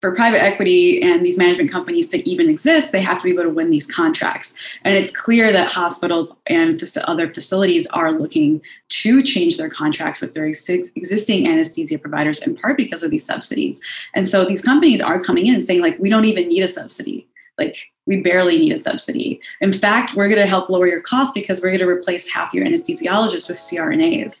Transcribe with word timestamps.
for 0.00 0.14
private 0.14 0.42
equity 0.42 1.02
and 1.02 1.26
these 1.26 1.36
management 1.36 1.70
companies 1.70 2.08
to 2.08 2.26
even 2.28 2.48
exist, 2.48 2.90
they 2.90 3.02
have 3.02 3.18
to 3.18 3.24
be 3.24 3.30
able 3.30 3.42
to 3.42 3.50
win 3.50 3.68
these 3.68 3.86
contracts. 3.86 4.54
And 4.82 4.96
it's 4.96 5.10
clear 5.10 5.52
that 5.52 5.70
hospitals 5.70 6.36
and 6.46 6.82
other 7.04 7.32
facilities 7.32 7.86
are 7.88 8.18
looking 8.18 8.62
to 8.88 9.22
change 9.22 9.58
their 9.58 9.68
contracts 9.68 10.22
with 10.22 10.32
their 10.32 10.46
existing 10.46 11.46
anesthesia 11.46 11.98
providers 11.98 12.40
in 12.40 12.56
part 12.56 12.78
because 12.78 13.02
of 13.02 13.10
these 13.10 13.26
subsidies. 13.26 13.78
And 14.14 14.26
so 14.26 14.46
these 14.46 14.62
companies 14.62 15.02
are 15.02 15.20
coming 15.20 15.46
in 15.46 15.66
saying, 15.66 15.82
like, 15.82 15.98
we 15.98 16.08
don't 16.08 16.24
even 16.24 16.48
need 16.48 16.62
a 16.62 16.68
subsidy. 16.68 17.28
Like, 17.58 17.76
we 18.06 18.22
barely 18.22 18.58
need 18.58 18.72
a 18.72 18.82
subsidy. 18.82 19.38
In 19.60 19.70
fact, 19.70 20.14
we're 20.14 20.28
going 20.28 20.40
to 20.40 20.46
help 20.46 20.70
lower 20.70 20.86
your 20.86 21.02
costs 21.02 21.34
because 21.34 21.60
we're 21.60 21.76
going 21.76 21.80
to 21.80 21.88
replace 21.88 22.26
half 22.30 22.54
your 22.54 22.64
anesthesiologists 22.64 23.48
with 23.48 23.58
CRNAs. 23.58 24.40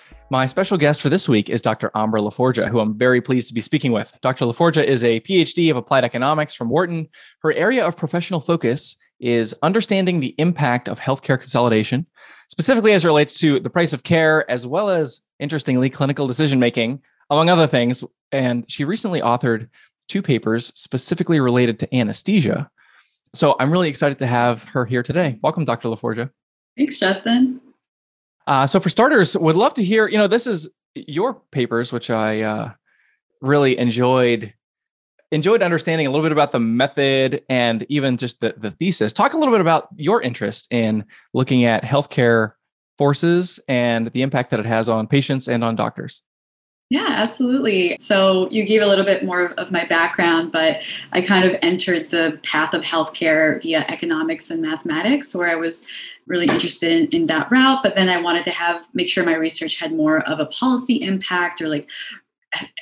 My 0.31 0.45
special 0.45 0.77
guest 0.77 1.01
for 1.01 1.09
this 1.09 1.27
week 1.27 1.49
is 1.49 1.61
Dr. 1.61 1.91
Ambar 1.93 2.21
La 2.21 2.29
Forgia, 2.29 2.69
who 2.69 2.79
I'm 2.79 2.97
very 2.97 3.19
pleased 3.19 3.49
to 3.49 3.53
be 3.53 3.59
speaking 3.59 3.91
with. 3.91 4.17
Dr. 4.21 4.45
La 4.45 4.53
Forgia 4.53 4.81
is 4.81 5.03
a 5.03 5.19
PhD 5.19 5.69
of 5.69 5.75
applied 5.75 6.05
economics 6.05 6.55
from 6.55 6.69
Wharton. 6.69 7.09
Her 7.41 7.51
area 7.51 7.85
of 7.85 7.97
professional 7.97 8.39
focus 8.39 8.95
is 9.19 9.53
understanding 9.61 10.21
the 10.21 10.33
impact 10.37 10.87
of 10.87 11.01
healthcare 11.01 11.37
consolidation, 11.37 12.05
specifically 12.47 12.93
as 12.93 13.03
it 13.03 13.07
relates 13.07 13.37
to 13.41 13.59
the 13.59 13.69
price 13.69 13.91
of 13.91 14.03
care, 14.03 14.49
as 14.49 14.65
well 14.65 14.89
as, 14.89 15.19
interestingly, 15.41 15.89
clinical 15.89 16.27
decision 16.27 16.61
making, 16.61 17.01
among 17.29 17.49
other 17.49 17.67
things. 17.67 18.01
And 18.31 18.63
she 18.71 18.85
recently 18.85 19.19
authored 19.19 19.67
two 20.07 20.21
papers 20.21 20.71
specifically 20.75 21.41
related 21.41 21.77
to 21.79 21.93
anesthesia. 21.93 22.71
So 23.35 23.57
I'm 23.59 23.69
really 23.69 23.89
excited 23.89 24.17
to 24.19 24.27
have 24.27 24.63
her 24.63 24.85
here 24.85 25.03
today. 25.03 25.39
Welcome, 25.43 25.65
Dr. 25.65 25.89
La 25.89 25.97
Forgia. 25.97 26.29
Thanks, 26.77 26.99
Justin. 26.99 27.59
Uh, 28.47 28.65
so 28.67 28.79
for 28.79 28.89
starters, 28.89 29.37
would 29.37 29.55
love 29.55 29.73
to 29.75 29.83
hear. 29.83 30.07
You 30.07 30.17
know, 30.17 30.27
this 30.27 30.47
is 30.47 30.69
your 30.95 31.41
papers, 31.51 31.93
which 31.93 32.09
I 32.09 32.41
uh, 32.41 32.71
really 33.41 33.77
enjoyed 33.77 34.53
enjoyed 35.31 35.61
understanding 35.61 36.07
a 36.07 36.09
little 36.09 36.23
bit 36.23 36.33
about 36.33 36.51
the 36.51 36.59
method 36.59 37.41
and 37.47 37.85
even 37.87 38.17
just 38.17 38.41
the, 38.41 38.53
the 38.57 38.71
thesis. 38.71 39.13
Talk 39.13 39.33
a 39.33 39.37
little 39.37 39.53
bit 39.53 39.61
about 39.61 39.87
your 39.95 40.21
interest 40.21 40.67
in 40.71 41.05
looking 41.33 41.63
at 41.63 41.83
healthcare 41.83 42.53
forces 42.97 43.57
and 43.69 44.11
the 44.11 44.23
impact 44.23 44.51
that 44.51 44.59
it 44.59 44.65
has 44.65 44.89
on 44.89 45.07
patients 45.07 45.47
and 45.47 45.63
on 45.63 45.77
doctors. 45.77 46.21
Yeah, 46.91 47.07
absolutely. 47.07 47.95
So 47.99 48.49
you 48.51 48.65
gave 48.65 48.81
a 48.81 48.85
little 48.85 49.05
bit 49.05 49.23
more 49.23 49.51
of 49.53 49.71
my 49.71 49.85
background, 49.85 50.51
but 50.51 50.81
I 51.13 51.21
kind 51.21 51.45
of 51.45 51.55
entered 51.61 52.09
the 52.09 52.37
path 52.43 52.73
of 52.73 52.83
healthcare 52.83 53.61
via 53.61 53.85
economics 53.87 54.49
and 54.49 54.61
mathematics, 54.61 55.33
where 55.33 55.49
I 55.49 55.55
was 55.55 55.85
really 56.27 56.47
interested 56.47 56.91
in, 56.91 57.07
in 57.21 57.27
that 57.27 57.49
route. 57.49 57.79
But 57.81 57.95
then 57.95 58.09
I 58.09 58.19
wanted 58.19 58.43
to 58.43 58.51
have 58.51 58.85
make 58.93 59.07
sure 59.07 59.23
my 59.23 59.35
research 59.35 59.79
had 59.79 59.93
more 59.93 60.19
of 60.27 60.41
a 60.41 60.47
policy 60.47 61.01
impact 61.01 61.61
or 61.61 61.69
like 61.69 61.87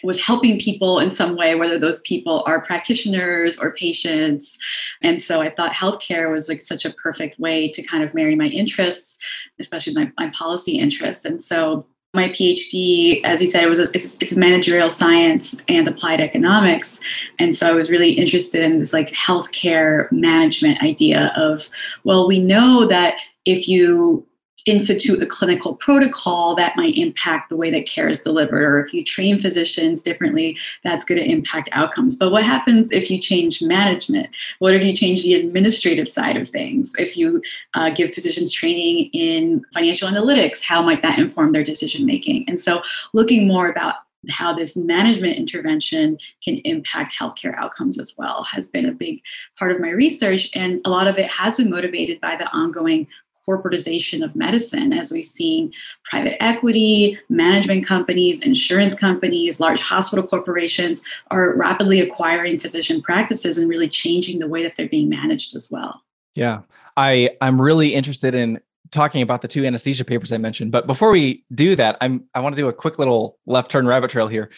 was 0.03 0.19
helping 0.19 0.59
people 0.59 0.97
in 0.97 1.11
some 1.11 1.35
way, 1.37 1.53
whether 1.53 1.77
those 1.77 1.99
people 1.99 2.43
are 2.47 2.59
practitioners 2.59 3.59
or 3.59 3.75
patients. 3.75 4.57
And 5.03 5.21
so 5.21 5.39
I 5.39 5.51
thought 5.51 5.73
healthcare 5.73 6.31
was 6.31 6.49
like 6.49 6.63
such 6.63 6.83
a 6.83 6.93
perfect 6.93 7.39
way 7.39 7.69
to 7.69 7.83
kind 7.83 8.03
of 8.03 8.15
marry 8.15 8.33
my 8.35 8.47
interests, 8.47 9.19
especially 9.59 9.93
my, 9.93 10.11
my 10.17 10.31
policy 10.31 10.79
interests. 10.79 11.25
And 11.25 11.39
so 11.39 11.85
my 12.13 12.29
PhD, 12.29 13.21
as 13.23 13.39
you 13.39 13.47
said, 13.47 13.63
it 13.63 13.69
was 13.69 13.79
a, 13.79 13.89
it's, 13.93 14.17
it's 14.19 14.33
managerial 14.33 14.89
science 14.89 15.55
and 15.67 15.87
applied 15.87 16.21
economics, 16.21 16.99
and 17.37 17.55
so 17.55 17.67
I 17.67 17.71
was 17.71 17.91
really 17.91 18.11
interested 18.11 18.63
in 18.63 18.79
this 18.79 18.93
like 18.93 19.09
healthcare 19.09 20.11
management 20.11 20.81
idea 20.81 21.31
of 21.35 21.69
well, 22.03 22.27
we 22.27 22.39
know 22.39 22.85
that 22.85 23.15
if 23.45 23.67
you 23.67 24.25
institute 24.69 25.21
a 25.21 25.25
clinical 25.25 25.75
protocol 25.75 26.55
that 26.55 26.75
might 26.75 26.97
impact 26.97 27.49
the 27.49 27.55
way 27.55 27.69
that 27.71 27.85
care 27.85 28.07
is 28.07 28.21
delivered 28.21 28.63
or 28.63 28.83
if 28.83 28.93
you 28.93 29.03
train 29.03 29.39
physicians 29.39 30.01
differently 30.01 30.57
that's 30.83 31.05
going 31.05 31.19
to 31.19 31.29
impact 31.29 31.69
outcomes. 31.71 32.15
But 32.15 32.31
what 32.31 32.43
happens 32.43 32.89
if 32.91 33.09
you 33.09 33.19
change 33.19 33.61
management? 33.61 34.29
What 34.59 34.73
if 34.73 34.83
you 34.83 34.93
change 34.95 35.23
the 35.23 35.35
administrative 35.35 36.07
side 36.07 36.37
of 36.37 36.47
things? 36.47 36.91
If 36.97 37.17
you 37.17 37.41
uh, 37.73 37.89
give 37.89 38.13
physicians 38.13 38.51
training 38.51 39.09
in 39.13 39.63
financial 39.73 40.09
analytics 40.09 40.63
how 40.63 40.81
might 40.81 41.01
that 41.01 41.19
inform 41.19 41.51
their 41.51 41.63
decision 41.63 42.05
making? 42.05 42.45
And 42.47 42.59
so 42.59 42.81
looking 43.13 43.47
more 43.47 43.69
about 43.69 43.95
how 44.29 44.53
this 44.53 44.75
management 44.75 45.37
intervention 45.37 46.17
can 46.43 46.57
impact 46.65 47.13
healthcare 47.17 47.55
outcomes 47.55 47.97
as 47.97 48.15
well 48.17 48.43
has 48.43 48.69
been 48.69 48.85
a 48.85 48.91
big 48.91 49.21
part 49.57 49.71
of 49.71 49.79
my 49.79 49.89
research. 49.89 50.49
And 50.53 50.81
a 50.85 50.89
lot 50.89 51.07
of 51.07 51.17
it 51.17 51.27
has 51.27 51.55
been 51.55 51.69
motivated 51.69 52.19
by 52.19 52.35
the 52.35 52.47
ongoing 52.51 53.07
corporatization 53.49 54.23
of 54.23 54.35
medicine 54.35 54.93
as 54.93 55.11
we've 55.11 55.25
seen 55.25 55.73
private 56.03 56.41
equity, 56.41 57.17
management 57.29 57.85
companies, 57.85 58.39
insurance 58.41 58.93
companies, 58.93 59.59
large 59.59 59.81
hospital 59.81 60.25
corporations 60.25 61.01
are 61.31 61.55
rapidly 61.55 61.99
acquiring 61.99 62.59
physician 62.59 63.01
practices 63.01 63.57
and 63.57 63.67
really 63.67 63.89
changing 63.89 64.39
the 64.39 64.47
way 64.47 64.61
that 64.61 64.75
they're 64.75 64.89
being 64.89 65.09
managed 65.09 65.55
as 65.55 65.71
well. 65.71 66.03
Yeah. 66.35 66.61
I 66.95 67.31
I'm 67.41 67.59
really 67.59 67.93
interested 67.93 68.35
in 68.35 68.59
talking 68.91 69.21
about 69.21 69.41
the 69.41 69.47
two 69.47 69.65
anesthesia 69.65 70.05
papers 70.05 70.31
I 70.31 70.37
mentioned, 70.37 70.71
but 70.71 70.85
before 70.85 71.11
we 71.11 71.43
do 71.53 71.75
that, 71.75 71.97
I'm 72.01 72.25
I 72.33 72.39
want 72.41 72.55
to 72.55 72.61
do 72.61 72.67
a 72.67 72.73
quick 72.73 72.99
little 72.99 73.37
left 73.45 73.71
turn 73.71 73.87
rabbit 73.87 74.11
trail 74.11 74.27
here. 74.27 74.49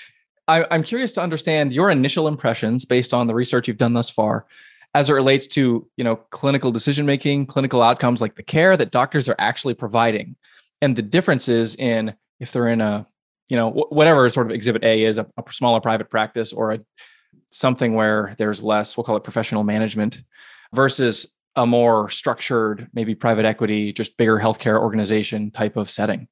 I, 0.48 0.66
I'm 0.72 0.84
curious 0.84 1.14
to 1.14 1.22
understand 1.22 1.72
your 1.72 1.90
initial 1.90 2.28
impressions 2.28 2.84
based 2.84 3.14
on 3.14 3.28
the 3.28 3.34
research 3.34 3.68
you've 3.68 3.78
done 3.78 3.94
thus 3.94 4.10
far 4.10 4.46
as 4.94 5.10
it 5.10 5.14
relates 5.14 5.48
to 5.48 5.88
you 5.98 6.04
know 6.04 6.16
clinical 6.16 6.72
decision 6.72 7.06
making 7.06 7.46
clinical 7.46 7.82
outcomes 7.82 8.22
like 8.22 8.36
the 8.36 8.44
care 8.44 8.76
that 8.78 8.92
doctors 8.92 9.30
are 9.30 9.36
actually 9.40 9.74
providing. 9.74 10.36
And 10.82 10.96
the 10.96 11.02
differences 11.02 11.76
in 11.76 12.14
if 12.40 12.52
they're 12.52 12.68
in 12.68 12.82
a 12.82 13.08
you 13.50 13.58
know 13.58 13.70
whatever 13.90 14.28
sort 14.30 14.48
of 14.48 14.52
exhibit 14.52 14.84
a 14.84 15.04
is 15.04 15.18
a, 15.18 15.28
a 15.38 15.44
smaller 15.52 15.82
private 15.82 16.10
practice 16.10 16.54
or 16.54 16.72
a 16.72 16.80
something 17.52 17.94
where 17.94 18.34
there's 18.38 18.64
less 18.64 18.96
we'll 18.96 19.04
call 19.04 19.18
it 19.18 19.24
professional 19.24 19.64
management 19.64 20.24
versus 20.74 21.34
a 21.58 21.66
more 21.66 22.10
structured 22.10 22.88
maybe 22.94 23.14
private 23.14 23.44
equity 23.44 23.92
just 23.92 24.16
bigger 24.16 24.40
healthcare 24.40 24.80
organization 24.80 25.52
type 25.52 25.76
of 25.76 25.90
setting 25.90 26.30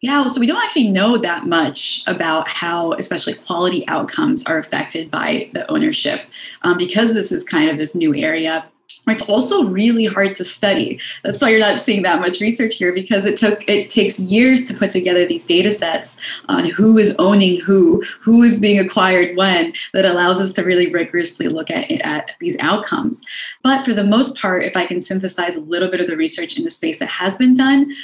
yeah, 0.00 0.26
so 0.26 0.38
we 0.38 0.46
don't 0.46 0.62
actually 0.62 0.88
know 0.88 1.16
that 1.16 1.44
much 1.46 2.02
about 2.06 2.46
how, 2.48 2.92
especially 2.92 3.34
quality 3.34 3.88
outcomes, 3.88 4.44
are 4.44 4.58
affected 4.58 5.10
by 5.10 5.48
the 5.54 5.70
ownership 5.70 6.22
um, 6.60 6.76
because 6.76 7.14
this 7.14 7.32
is 7.32 7.42
kind 7.42 7.70
of 7.70 7.78
this 7.78 7.94
new 7.94 8.14
area. 8.14 8.66
It's 9.06 9.28
also 9.28 9.64
really 9.64 10.06
hard 10.06 10.34
to 10.36 10.44
study. 10.44 11.00
That's 11.22 11.40
why 11.40 11.50
you're 11.50 11.60
not 11.60 11.78
seeing 11.78 12.02
that 12.02 12.20
much 12.20 12.40
research 12.40 12.76
here 12.76 12.92
because 12.92 13.24
it 13.24 13.36
took 13.36 13.66
it 13.68 13.90
takes 13.90 14.18
years 14.18 14.66
to 14.66 14.74
put 14.74 14.90
together 14.90 15.26
these 15.26 15.44
data 15.44 15.70
sets 15.70 16.16
on 16.48 16.68
who 16.70 16.98
is 16.98 17.14
owning 17.18 17.60
who, 17.60 18.02
who 18.20 18.42
is 18.42 18.60
being 18.60 18.78
acquired 18.78 19.36
when, 19.36 19.72
that 19.92 20.04
allows 20.04 20.40
us 20.40 20.52
to 20.52 20.62
really 20.62 20.90
rigorously 20.90 21.48
look 21.48 21.70
at, 21.70 21.90
at 21.90 22.32
these 22.40 22.56
outcomes. 22.60 23.20
But 23.62 23.84
for 23.84 23.92
the 23.92 24.04
most 24.04 24.36
part, 24.36 24.64
if 24.64 24.76
I 24.76 24.86
can 24.86 25.00
synthesize 25.00 25.56
a 25.56 25.60
little 25.60 25.90
bit 25.90 26.00
of 26.00 26.08
the 26.08 26.16
research 26.16 26.56
in 26.56 26.64
the 26.64 26.70
space 26.70 26.98
that 26.98 27.08
has 27.08 27.36
been 27.36 27.54
done, 27.54 27.94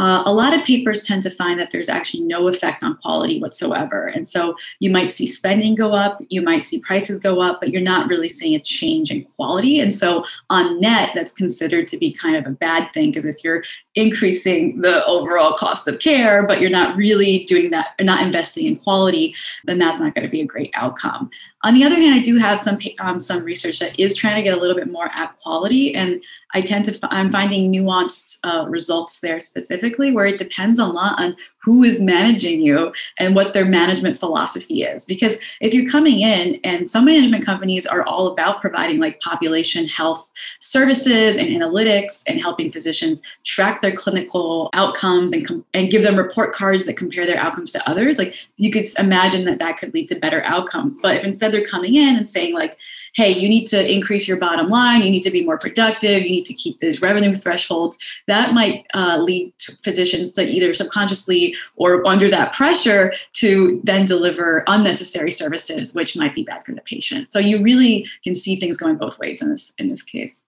uh, 0.00 0.22
a 0.24 0.32
lot 0.32 0.54
of 0.58 0.64
papers 0.64 1.04
tend 1.04 1.22
to 1.22 1.30
find 1.30 1.60
that 1.60 1.72
there's 1.72 1.90
actually 1.90 2.22
no 2.22 2.48
effect 2.48 2.82
on 2.82 2.96
quality 2.96 3.38
whatsoever. 3.38 4.06
And 4.06 4.26
so 4.26 4.56
you 4.78 4.88
might 4.88 5.10
see 5.10 5.26
spending 5.26 5.74
go 5.74 5.92
up, 5.92 6.24
you 6.30 6.40
might 6.40 6.64
see 6.64 6.78
prices 6.78 7.18
go 7.18 7.42
up, 7.42 7.60
but 7.60 7.68
you're 7.68 7.82
not 7.82 8.08
really 8.08 8.26
seeing 8.26 8.54
a 8.54 8.60
change 8.60 9.10
in 9.10 9.26
quality. 9.36 9.78
And 9.78 9.94
so 9.94 10.24
on 10.48 10.80
net, 10.80 11.10
that's 11.14 11.34
considered 11.34 11.86
to 11.88 11.98
be 11.98 12.12
kind 12.12 12.34
of 12.34 12.46
a 12.46 12.56
bad 12.56 12.90
thing 12.94 13.10
because 13.10 13.26
if 13.26 13.44
you're 13.44 13.62
increasing 13.94 14.80
the 14.80 15.04
overall 15.04 15.52
cost 15.52 15.86
of 15.86 15.98
care, 15.98 16.46
but 16.46 16.62
you're 16.62 16.70
not 16.70 16.96
really 16.96 17.44
doing 17.44 17.68
that, 17.72 17.88
not 18.00 18.22
investing 18.22 18.64
in 18.64 18.76
quality, 18.76 19.34
then 19.64 19.78
that's 19.78 20.00
not 20.00 20.14
going 20.14 20.26
to 20.26 20.30
be 20.30 20.40
a 20.40 20.46
great 20.46 20.70
outcome. 20.72 21.28
On 21.62 21.74
the 21.74 21.84
other 21.84 21.96
hand, 21.96 22.14
I 22.14 22.20
do 22.20 22.38
have 22.38 22.58
some 22.58 22.78
um, 23.00 23.20
some 23.20 23.44
research 23.44 23.80
that 23.80 23.98
is 24.00 24.16
trying 24.16 24.36
to 24.36 24.42
get 24.42 24.56
a 24.56 24.60
little 24.60 24.76
bit 24.76 24.90
more 24.90 25.10
at 25.14 25.38
quality, 25.40 25.94
and 25.94 26.22
I 26.54 26.62
tend 26.62 26.86
to 26.86 27.08
I'm 27.12 27.30
finding 27.30 27.70
nuanced 27.70 28.38
uh, 28.44 28.66
results 28.66 29.20
there 29.20 29.38
specifically, 29.40 30.10
where 30.10 30.24
it 30.24 30.38
depends 30.38 30.78
a 30.78 30.86
lot 30.86 31.20
on 31.20 31.36
who 31.62 31.82
is 31.84 32.00
managing 32.00 32.62
you 32.62 32.92
and 33.18 33.34
what 33.34 33.52
their 33.52 33.66
management 33.66 34.18
philosophy 34.18 34.82
is. 34.82 35.04
Because 35.04 35.36
if 35.60 35.74
you're 35.74 35.88
coming 35.88 36.20
in, 36.20 36.58
and 36.64 36.90
some 36.90 37.04
management 37.04 37.44
companies 37.44 37.86
are 37.86 38.02
all 38.04 38.28
about 38.28 38.62
providing 38.62 38.98
like 38.98 39.20
population 39.20 39.86
health 39.86 40.30
services 40.60 41.36
and 41.36 41.48
analytics 41.48 42.22
and 42.26 42.40
helping 42.40 42.72
physicians 42.72 43.20
track 43.44 43.82
their 43.82 43.94
clinical 43.94 44.70
outcomes 44.72 45.34
and, 45.34 45.46
com- 45.46 45.64
and 45.74 45.90
give 45.90 46.02
them 46.02 46.16
report 46.16 46.54
cards 46.54 46.86
that 46.86 46.96
compare 46.96 47.26
their 47.26 47.38
outcomes 47.38 47.72
to 47.72 47.88
others, 47.88 48.16
like 48.16 48.34
you 48.56 48.70
could 48.70 48.86
imagine 48.98 49.44
that 49.44 49.58
that 49.58 49.76
could 49.76 49.92
lead 49.92 50.08
to 50.08 50.14
better 50.14 50.42
outcomes. 50.44 50.98
But 51.02 51.16
if 51.16 51.24
instead 51.24 51.49
they're 51.50 51.64
coming 51.64 51.94
in 51.94 52.16
and 52.16 52.28
saying, 52.28 52.54
like, 52.54 52.78
hey, 53.14 53.30
you 53.30 53.48
need 53.48 53.66
to 53.66 53.92
increase 53.92 54.28
your 54.28 54.36
bottom 54.36 54.68
line, 54.68 55.02
you 55.02 55.10
need 55.10 55.22
to 55.22 55.30
be 55.30 55.44
more 55.44 55.58
productive, 55.58 56.22
you 56.22 56.30
need 56.30 56.44
to 56.44 56.54
keep 56.54 56.78
these 56.78 57.00
revenue 57.00 57.34
thresholds, 57.34 57.98
that 58.26 58.54
might 58.54 58.86
uh, 58.94 59.18
lead 59.20 59.52
physicians 59.82 60.32
to 60.32 60.46
either 60.46 60.72
subconsciously 60.72 61.54
or 61.76 62.06
under 62.06 62.30
that 62.30 62.52
pressure 62.52 63.12
to 63.32 63.80
then 63.84 64.04
deliver 64.04 64.62
unnecessary 64.66 65.30
services, 65.30 65.94
which 65.94 66.16
might 66.16 66.34
be 66.34 66.44
bad 66.44 66.64
for 66.64 66.72
the 66.72 66.80
patient. 66.82 67.32
So 67.32 67.38
you 67.38 67.62
really 67.62 68.06
can 68.22 68.34
see 68.34 68.56
things 68.56 68.76
going 68.76 68.96
both 68.96 69.18
ways 69.18 69.42
in 69.42 69.50
this 69.50 69.72
in 69.78 69.88
this 69.88 70.02
case. 70.02 70.44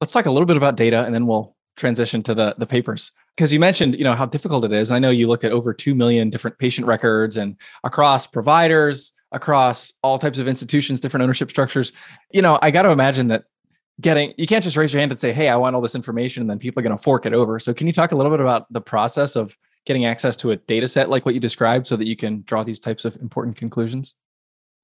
Let's 0.00 0.12
talk 0.12 0.26
a 0.26 0.30
little 0.30 0.46
bit 0.46 0.56
about 0.56 0.76
data, 0.76 1.04
and 1.04 1.14
then 1.14 1.26
we'll 1.26 1.54
transition 1.76 2.22
to 2.22 2.34
the 2.34 2.54
the 2.58 2.66
papers 2.66 3.10
because 3.36 3.52
you 3.52 3.58
mentioned 3.58 3.96
you 3.96 4.04
know 4.04 4.14
how 4.14 4.26
difficult 4.26 4.64
it 4.64 4.72
is. 4.72 4.90
I 4.90 4.98
know 4.98 5.10
you 5.10 5.26
looked 5.26 5.44
at 5.44 5.52
over 5.52 5.72
two 5.74 5.94
million 5.94 6.30
different 6.30 6.58
patient 6.58 6.86
records 6.86 7.36
and 7.36 7.56
across 7.82 8.26
providers, 8.26 9.13
across 9.34 9.92
all 10.02 10.18
types 10.18 10.38
of 10.38 10.48
institutions, 10.48 11.00
different 11.00 11.22
ownership 11.22 11.50
structures. 11.50 11.92
You 12.32 12.40
know, 12.40 12.58
I 12.62 12.70
got 12.70 12.82
to 12.82 12.90
imagine 12.90 13.26
that 13.26 13.44
getting 14.00 14.32
you 14.38 14.46
can't 14.46 14.64
just 14.64 14.76
raise 14.76 14.92
your 14.92 15.00
hand 15.00 15.12
and 15.12 15.20
say, 15.20 15.32
"Hey, 15.32 15.48
I 15.48 15.56
want 15.56 15.76
all 15.76 15.82
this 15.82 15.94
information," 15.94 16.40
and 16.40 16.48
then 16.48 16.58
people 16.58 16.80
are 16.80 16.82
going 16.82 16.96
to 16.96 17.02
fork 17.02 17.26
it 17.26 17.34
over. 17.34 17.58
So, 17.58 17.74
can 17.74 17.86
you 17.86 17.92
talk 17.92 18.12
a 18.12 18.16
little 18.16 18.30
bit 18.30 18.40
about 18.40 18.72
the 18.72 18.80
process 18.80 19.36
of 19.36 19.56
getting 19.84 20.06
access 20.06 20.34
to 20.36 20.52
a 20.52 20.56
data 20.56 20.88
set 20.88 21.10
like 21.10 21.26
what 21.26 21.34
you 21.34 21.40
described, 21.40 21.86
so 21.86 21.96
that 21.96 22.06
you 22.06 22.16
can 22.16 22.42
draw 22.46 22.62
these 22.62 22.80
types 22.80 23.04
of 23.04 23.16
important 23.16 23.56
conclusions? 23.56 24.14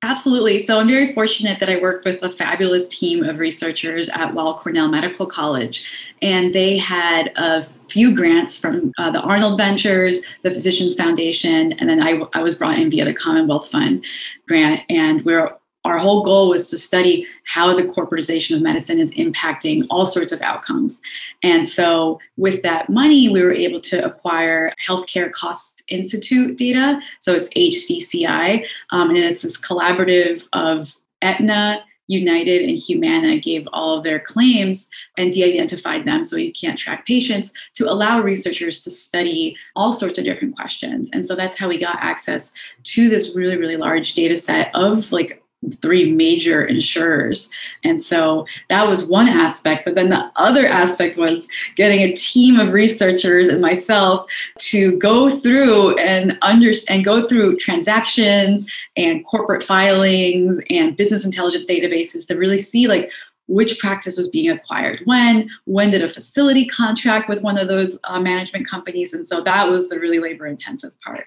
Absolutely. 0.02 0.64
So 0.64 0.78
I'm 0.78 0.88
very 0.88 1.12
fortunate 1.12 1.60
that 1.60 1.68
I 1.68 1.78
worked 1.78 2.06
with 2.06 2.22
a 2.22 2.30
fabulous 2.30 2.88
team 2.88 3.22
of 3.22 3.38
researchers 3.38 4.08
at 4.08 4.32
Weill 4.32 4.54
Cornell 4.54 4.88
Medical 4.88 5.26
College. 5.26 5.84
And 6.22 6.54
they 6.54 6.78
had 6.78 7.32
a 7.36 7.64
few 7.88 8.14
grants 8.16 8.58
from 8.58 8.92
uh, 8.96 9.10
the 9.10 9.20
Arnold 9.20 9.58
Ventures, 9.58 10.24
the 10.42 10.50
Physicians 10.50 10.94
Foundation, 10.94 11.72
and 11.74 11.88
then 11.88 12.02
I, 12.02 12.22
I 12.32 12.42
was 12.42 12.54
brought 12.54 12.78
in 12.78 12.90
via 12.90 13.04
the 13.04 13.12
Commonwealth 13.12 13.68
Fund 13.68 14.02
grant. 14.48 14.82
And 14.88 15.22
we're 15.22 15.54
our 15.84 15.98
whole 15.98 16.22
goal 16.22 16.50
was 16.50 16.68
to 16.70 16.78
study 16.78 17.26
how 17.44 17.74
the 17.74 17.84
corporatization 17.84 18.56
of 18.56 18.62
medicine 18.62 18.98
is 18.98 19.12
impacting 19.12 19.86
all 19.88 20.04
sorts 20.04 20.32
of 20.32 20.42
outcomes. 20.42 21.00
And 21.42 21.68
so, 21.68 22.20
with 22.36 22.62
that 22.62 22.90
money, 22.90 23.28
we 23.28 23.42
were 23.42 23.52
able 23.52 23.80
to 23.80 24.04
acquire 24.04 24.72
Healthcare 24.86 25.32
Cost 25.32 25.82
Institute 25.88 26.56
data. 26.56 27.00
So, 27.20 27.34
it's 27.34 27.48
HCCI, 27.50 28.66
um, 28.90 29.10
and 29.10 29.18
it's 29.18 29.42
this 29.42 29.58
collaborative 29.58 30.48
of 30.52 30.96
Aetna, 31.22 31.82
United, 32.10 32.68
and 32.68 32.76
Humana 32.76 33.38
gave 33.38 33.68
all 33.72 33.96
of 33.96 34.02
their 34.02 34.18
claims 34.18 34.90
and 35.16 35.32
de 35.32 35.44
identified 35.44 36.04
them 36.04 36.24
so 36.24 36.36
you 36.36 36.52
can't 36.52 36.76
track 36.76 37.06
patients 37.06 37.52
to 37.74 37.88
allow 37.88 38.20
researchers 38.20 38.82
to 38.82 38.90
study 38.90 39.56
all 39.76 39.92
sorts 39.92 40.18
of 40.18 40.24
different 40.24 40.56
questions. 40.56 41.08
And 41.12 41.24
so 41.24 41.36
that's 41.36 41.56
how 41.56 41.68
we 41.68 41.78
got 41.78 41.96
access 42.00 42.52
to 42.82 43.08
this 43.08 43.36
really, 43.36 43.56
really 43.56 43.76
large 43.76 44.14
data 44.14 44.36
set 44.36 44.74
of 44.74 45.12
like 45.12 45.40
three 45.82 46.10
major 46.12 46.64
insurers. 46.64 47.50
And 47.84 48.02
so 48.02 48.46
that 48.68 48.88
was 48.88 49.06
one 49.06 49.28
aspect. 49.28 49.84
But 49.84 49.94
then 49.94 50.08
the 50.08 50.30
other 50.36 50.66
aspect 50.66 51.16
was 51.16 51.46
getting 51.76 52.00
a 52.00 52.14
team 52.14 52.58
of 52.58 52.72
researchers 52.72 53.48
and 53.48 53.60
myself 53.60 54.26
to 54.58 54.98
go 54.98 55.28
through 55.28 55.98
and 55.98 56.38
understand 56.42 56.90
and 56.90 57.04
go 57.04 57.26
through 57.26 57.56
transactions 57.56 58.70
and 58.96 59.24
corporate 59.24 59.62
filings 59.62 60.60
and 60.68 60.96
business 60.96 61.24
intelligence 61.24 61.64
databases 61.70 62.26
to 62.26 62.36
really 62.36 62.58
see 62.58 62.86
like 62.88 63.10
which 63.46 63.78
practice 63.78 64.16
was 64.16 64.28
being 64.28 64.50
acquired 64.50 65.00
when 65.04 65.48
when 65.64 65.90
did 65.90 66.02
a 66.02 66.08
facility 66.08 66.66
contract 66.66 67.28
with 67.28 67.42
one 67.42 67.58
of 67.58 67.68
those 67.68 67.98
uh, 68.04 68.20
management 68.20 68.68
companies 68.68 69.12
and 69.12 69.26
so 69.26 69.40
that 69.42 69.70
was 69.70 69.88
the 69.88 69.98
really 69.98 70.18
labor 70.18 70.46
intensive 70.46 70.92
part 71.00 71.26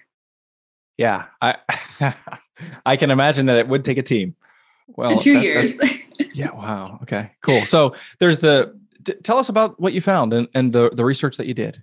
yeah 0.96 1.24
i 1.42 1.56
I 2.86 2.96
can 2.96 3.10
imagine 3.10 3.46
that 3.46 3.56
it 3.56 3.68
would 3.68 3.84
take 3.84 3.98
a 3.98 4.02
team. 4.02 4.34
Well, 4.88 5.16
two 5.16 5.34
that, 5.34 5.42
years. 5.42 5.74
yeah. 6.34 6.50
Wow. 6.50 6.98
Okay. 7.02 7.30
Cool. 7.40 7.66
So 7.66 7.94
there's 8.18 8.38
the. 8.38 8.78
T- 9.04 9.14
tell 9.22 9.38
us 9.38 9.48
about 9.48 9.78
what 9.80 9.92
you 9.92 10.00
found 10.00 10.32
and, 10.32 10.48
and 10.54 10.72
the 10.72 10.90
the 10.90 11.04
research 11.04 11.36
that 11.36 11.46
you 11.46 11.54
did. 11.54 11.82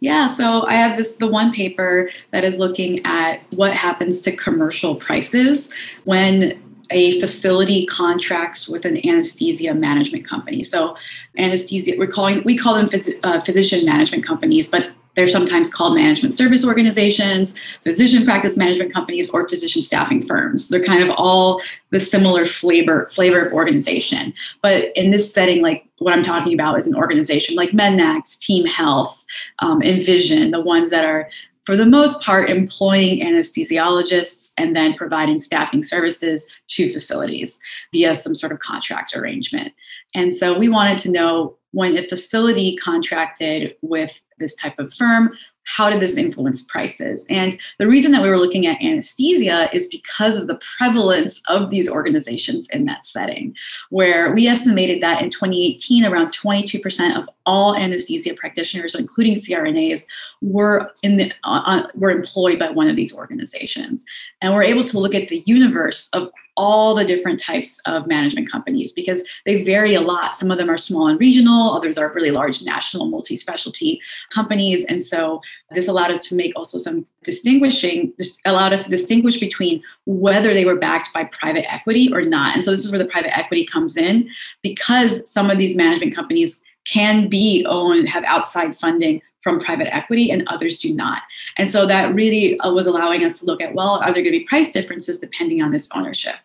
Yeah, 0.00 0.26
so 0.26 0.66
I 0.66 0.74
have 0.74 0.96
this 0.96 1.16
the 1.16 1.28
one 1.28 1.52
paper 1.52 2.10
that 2.32 2.44
is 2.44 2.56
looking 2.56 3.04
at 3.06 3.40
what 3.50 3.72
happens 3.72 4.22
to 4.22 4.34
commercial 4.34 4.96
prices 4.96 5.72
when 6.04 6.60
a 6.90 7.20
facility 7.20 7.86
contracts 7.86 8.68
with 8.68 8.84
an 8.84 9.06
anesthesia 9.06 9.72
management 9.72 10.26
company. 10.26 10.64
So 10.64 10.96
anesthesia, 11.38 11.94
we're 11.96 12.08
calling 12.08 12.42
we 12.44 12.56
call 12.56 12.74
them 12.74 12.86
phys- 12.86 13.18
uh, 13.22 13.40
physician 13.40 13.84
management 13.84 14.24
companies, 14.24 14.68
but 14.68 14.90
they're 15.14 15.26
sometimes 15.26 15.70
called 15.70 15.94
management 15.94 16.34
service 16.34 16.66
organizations, 16.66 17.54
physician 17.82 18.24
practice 18.24 18.56
management 18.56 18.92
companies, 18.92 19.28
or 19.30 19.48
physician 19.48 19.82
staffing 19.82 20.22
firms. 20.22 20.68
They're 20.68 20.84
kind 20.84 21.02
of 21.02 21.10
all 21.10 21.60
the 21.90 22.00
similar 22.00 22.46
flavor 22.46 23.08
flavor 23.10 23.46
of 23.46 23.52
organization. 23.52 24.32
But 24.62 24.90
in 24.96 25.10
this 25.10 25.32
setting, 25.32 25.62
like 25.62 25.86
what 25.98 26.14
I'm 26.14 26.22
talking 26.22 26.54
about 26.54 26.78
is 26.78 26.86
an 26.86 26.94
organization 26.94 27.56
like 27.56 27.70
Mednax, 27.70 28.38
Team 28.38 28.66
Health, 28.66 29.24
um, 29.58 29.82
Envision, 29.82 30.50
the 30.50 30.60
ones 30.60 30.90
that 30.90 31.04
are 31.04 31.28
for 31.64 31.76
the 31.76 31.86
most 31.86 32.20
part, 32.20 32.50
employing 32.50 33.20
anesthesiologists 33.20 34.52
and 34.58 34.74
then 34.74 34.94
providing 34.94 35.38
staffing 35.38 35.82
services 35.82 36.48
to 36.68 36.92
facilities 36.92 37.58
via 37.92 38.16
some 38.16 38.34
sort 38.34 38.52
of 38.52 38.58
contract 38.58 39.14
arrangement. 39.14 39.72
And 40.14 40.34
so 40.34 40.58
we 40.58 40.68
wanted 40.68 40.98
to 40.98 41.10
know 41.10 41.56
when 41.70 41.96
a 41.96 42.02
facility 42.02 42.76
contracted 42.76 43.74
with 43.80 44.22
this 44.42 44.54
type 44.54 44.78
of 44.78 44.92
firm, 44.92 45.32
how 45.64 45.90
did 45.90 46.00
this 46.00 46.16
influence 46.16 46.62
prices? 46.62 47.24
And 47.30 47.58
the 47.78 47.86
reason 47.86 48.12
that 48.12 48.22
we 48.22 48.28
were 48.28 48.38
looking 48.38 48.66
at 48.66 48.82
anesthesia 48.82 49.70
is 49.72 49.86
because 49.88 50.36
of 50.36 50.46
the 50.46 50.60
prevalence 50.76 51.40
of 51.48 51.70
these 51.70 51.88
organizations 51.88 52.66
in 52.72 52.84
that 52.86 53.06
setting, 53.06 53.54
where 53.90 54.32
we 54.32 54.46
estimated 54.46 55.00
that 55.02 55.22
in 55.22 55.30
2018, 55.30 56.04
around 56.04 56.32
22% 56.32 57.16
of 57.16 57.28
all 57.46 57.76
anesthesia 57.76 58.34
practitioners, 58.34 58.94
including 58.94 59.34
CRNAs, 59.34 60.02
were 60.40 60.90
in 61.02 61.16
the 61.16 61.32
uh, 61.44 61.62
uh, 61.64 61.86
were 61.94 62.10
employed 62.10 62.58
by 62.58 62.70
one 62.70 62.88
of 62.88 62.96
these 62.96 63.16
organizations. 63.16 64.04
And 64.40 64.54
we're 64.54 64.62
able 64.64 64.84
to 64.84 64.98
look 64.98 65.14
at 65.14 65.28
the 65.28 65.42
universe 65.46 66.08
of 66.12 66.30
all 66.56 66.94
the 66.94 67.04
different 67.04 67.40
types 67.40 67.80
of 67.86 68.06
management 68.06 68.50
companies 68.50 68.92
because 68.92 69.24
they 69.46 69.64
vary 69.64 69.94
a 69.94 70.00
lot. 70.00 70.34
Some 70.34 70.50
of 70.50 70.58
them 70.58 70.68
are 70.68 70.76
small 70.76 71.08
and 71.08 71.18
regional, 71.18 71.72
others 71.72 71.96
are 71.96 72.12
really 72.12 72.30
large 72.30 72.62
national 72.62 73.06
multi 73.06 73.36
specialty 73.36 74.00
companies. 74.30 74.84
And 74.86 75.04
so 75.04 75.40
this 75.70 75.88
allowed 75.88 76.10
us 76.10 76.28
to 76.28 76.36
make 76.36 76.52
also 76.54 76.78
some 76.78 77.06
distinguishing, 77.24 78.12
this 78.18 78.38
allowed 78.44 78.72
us 78.72 78.84
to 78.84 78.90
distinguish 78.90 79.38
between 79.38 79.82
whether 80.04 80.52
they 80.52 80.64
were 80.64 80.76
backed 80.76 81.12
by 81.14 81.24
private 81.24 81.70
equity 81.72 82.12
or 82.12 82.22
not. 82.22 82.54
And 82.54 82.64
so 82.64 82.70
this 82.70 82.84
is 82.84 82.92
where 82.92 82.98
the 82.98 83.06
private 83.06 83.36
equity 83.36 83.64
comes 83.64 83.96
in 83.96 84.28
because 84.62 85.30
some 85.30 85.50
of 85.50 85.58
these 85.58 85.76
management 85.76 86.14
companies 86.14 86.60
can 86.84 87.28
be 87.28 87.64
owned, 87.68 88.08
have 88.08 88.24
outside 88.24 88.78
funding 88.78 89.22
from 89.42 89.58
private 89.58 89.94
equity 89.94 90.30
and 90.30 90.46
others 90.46 90.78
do 90.78 90.94
not. 90.94 91.22
And 91.56 91.68
so 91.68 91.86
that 91.86 92.14
really 92.14 92.58
uh, 92.60 92.72
was 92.72 92.86
allowing 92.86 93.24
us 93.24 93.40
to 93.40 93.46
look 93.46 93.60
at 93.60 93.74
well, 93.74 93.96
are 93.96 94.12
there 94.12 94.22
going 94.22 94.32
to 94.32 94.38
be 94.38 94.44
price 94.44 94.72
differences 94.72 95.18
depending 95.18 95.62
on 95.62 95.70
this 95.70 95.88
ownership? 95.94 96.36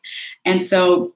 And 0.46 0.62
so 0.62 1.14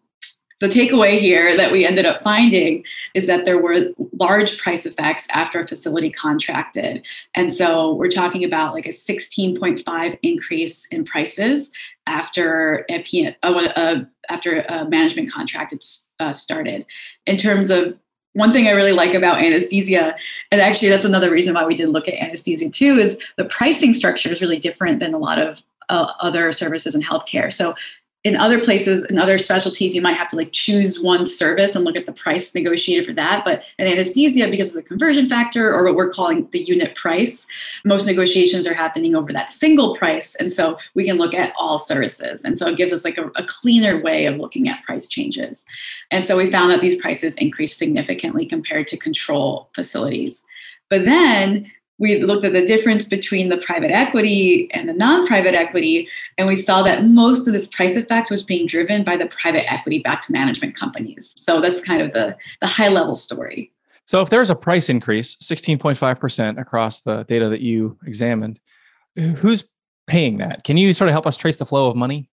the 0.61 0.67
takeaway 0.67 1.19
here 1.19 1.57
that 1.57 1.71
we 1.71 1.85
ended 1.85 2.05
up 2.05 2.21
finding 2.21 2.83
is 3.15 3.25
that 3.25 3.45
there 3.45 3.57
were 3.57 3.88
large 4.13 4.59
price 4.59 4.85
effects 4.85 5.27
after 5.33 5.59
a 5.59 5.67
facility 5.67 6.11
contracted. 6.11 7.03
And 7.33 7.53
so 7.53 7.95
we're 7.95 8.11
talking 8.11 8.43
about 8.43 8.75
like 8.75 8.85
a 8.85 8.89
16.5 8.89 10.19
increase 10.21 10.85
in 10.88 11.03
prices 11.03 11.71
after 12.05 12.85
a, 12.91 13.35
uh, 13.41 14.03
after 14.29 14.61
a 14.61 14.88
management 14.88 15.31
contract 15.31 15.73
uh, 16.19 16.31
started. 16.31 16.85
In 17.25 17.38
terms 17.38 17.71
of 17.71 17.97
one 18.33 18.53
thing 18.53 18.67
I 18.67 18.71
really 18.71 18.93
like 18.93 19.13
about 19.13 19.41
anesthesia, 19.41 20.15
and 20.51 20.61
actually 20.61 20.89
that's 20.89 21.05
another 21.05 21.29
reason 21.29 21.53
why 21.53 21.65
we 21.65 21.75
did 21.75 21.89
look 21.89 22.07
at 22.07 22.13
anesthesia 22.13 22.69
too, 22.69 22.97
is 22.97 23.17
the 23.38 23.45
pricing 23.45 23.93
structure 23.93 24.31
is 24.31 24.41
really 24.41 24.59
different 24.59 25.00
than 25.00 25.13
a 25.13 25.17
lot 25.17 25.38
of 25.39 25.61
uh, 25.89 26.13
other 26.21 26.51
services 26.53 26.95
in 26.95 27.01
healthcare. 27.01 27.51
So 27.51 27.75
in 28.24 28.36
other 28.36 28.60
places 28.60 29.04
in 29.10 29.18
other 29.18 29.38
specialties 29.38 29.96
you 29.96 30.01
might 30.01 30.18
have 30.18 30.28
to 30.28 30.36
like 30.36 30.51
choose 30.51 31.01
one 31.01 31.25
service 31.25 31.75
and 31.75 31.84
look 31.84 31.96
at 31.96 32.06
the 32.06 32.12
price 32.12 32.54
negotiated 32.54 33.06
for 33.06 33.13
that 33.13 33.44
but 33.44 33.63
in 33.80 33.88
anesthesia 33.88 34.48
because 34.48 34.70
of 34.70 34.75
the 34.75 34.88
conversion 34.88 35.28
factor 35.28 35.74
or 35.74 35.84
what 35.84 35.96
we're 35.96 36.12
calling 36.12 36.48
the 36.51 36.60
unit 36.60 36.96
price. 36.96 37.46
Most 37.84 38.06
negotiations 38.06 38.68
are 38.68 38.74
happening 38.74 39.16
over 39.16 39.34
that 39.34 39.51
single 39.51 39.96
price 39.96 40.36
and 40.36 40.51
so 40.51 40.78
we 40.94 41.06
can 41.06 41.18
look 41.18 41.34
at 41.34 41.54
all 41.58 41.80
services 41.80 42.44
and 42.44 42.60
so 42.60 42.68
it 42.68 42.78
gives 42.78 42.94
us 42.94 43.04
like 43.04 43.18
a, 43.18 43.28
a 43.36 43.44
cleaner 43.46 44.00
way 44.00 44.25
of 44.25 44.38
looking 44.38 44.70
at 44.70 44.84
price 44.84 45.08
changes. 45.08 45.66
And 46.12 46.25
so 46.25 46.38
we 46.38 46.51
found 46.51 46.72
that 46.72 46.82
these 46.82 47.01
prices 47.01 47.36
increased 47.36 47.78
significantly 47.78 48.46
compared 48.46 48.88
to 48.88 48.98
control 48.98 49.70
facilities. 49.74 50.44
But 50.90 51.06
then 51.06 51.72
we 52.01 52.17
looked 52.24 52.43
at 52.43 52.51
the 52.51 52.65
difference 52.65 53.08
between 53.08 53.50
the 53.50 53.58
private 53.58 53.91
equity 53.91 54.67
and 54.74 54.89
the 54.89 54.93
non-private 54.93 55.53
equity 55.53 56.10
and 56.38 56.48
we 56.48 56.55
saw 56.55 56.81
that 56.81 57.05
most 57.05 57.48
of 57.48 57.53
this 57.53 57.67
price 57.67 57.96
effect 57.96 58.31
was 58.31 58.43
being 58.43 58.65
driven 58.65 59.03
by 59.03 59.15
the 59.15 59.27
private 59.27 59.72
equity 59.72 60.00
backed 60.00 60.29
management 60.29 60.75
companies 60.75 61.34
so 61.38 61.62
that's 61.62 61.79
kind 61.79 62.01
of 62.01 62.12
the, 62.12 62.36
the 62.60 62.67
high 62.67 62.89
level 62.89 63.13
story 63.13 63.72
So 64.05 64.22
if 64.22 64.29
there's 64.29 64.50
a 64.50 64.55
price 64.55 64.89
increase, 64.89 65.36
16.5% 65.38 66.60
across 66.60 67.01
the 67.01 67.24
data 67.24 67.50
that 67.50 67.62
you 67.62 67.98
examined, 68.05 68.60
who's 69.15 69.63
paying 70.08 70.39
that? 70.39 70.63
Can 70.63 70.77
you 70.77 70.93
sort 70.93 71.08
of 71.08 71.13
help 71.13 71.27
us 71.27 71.38
trace 71.38 71.58
the 71.58 71.65
flow 71.65 71.88
of 71.88 71.96
money? 71.96 72.29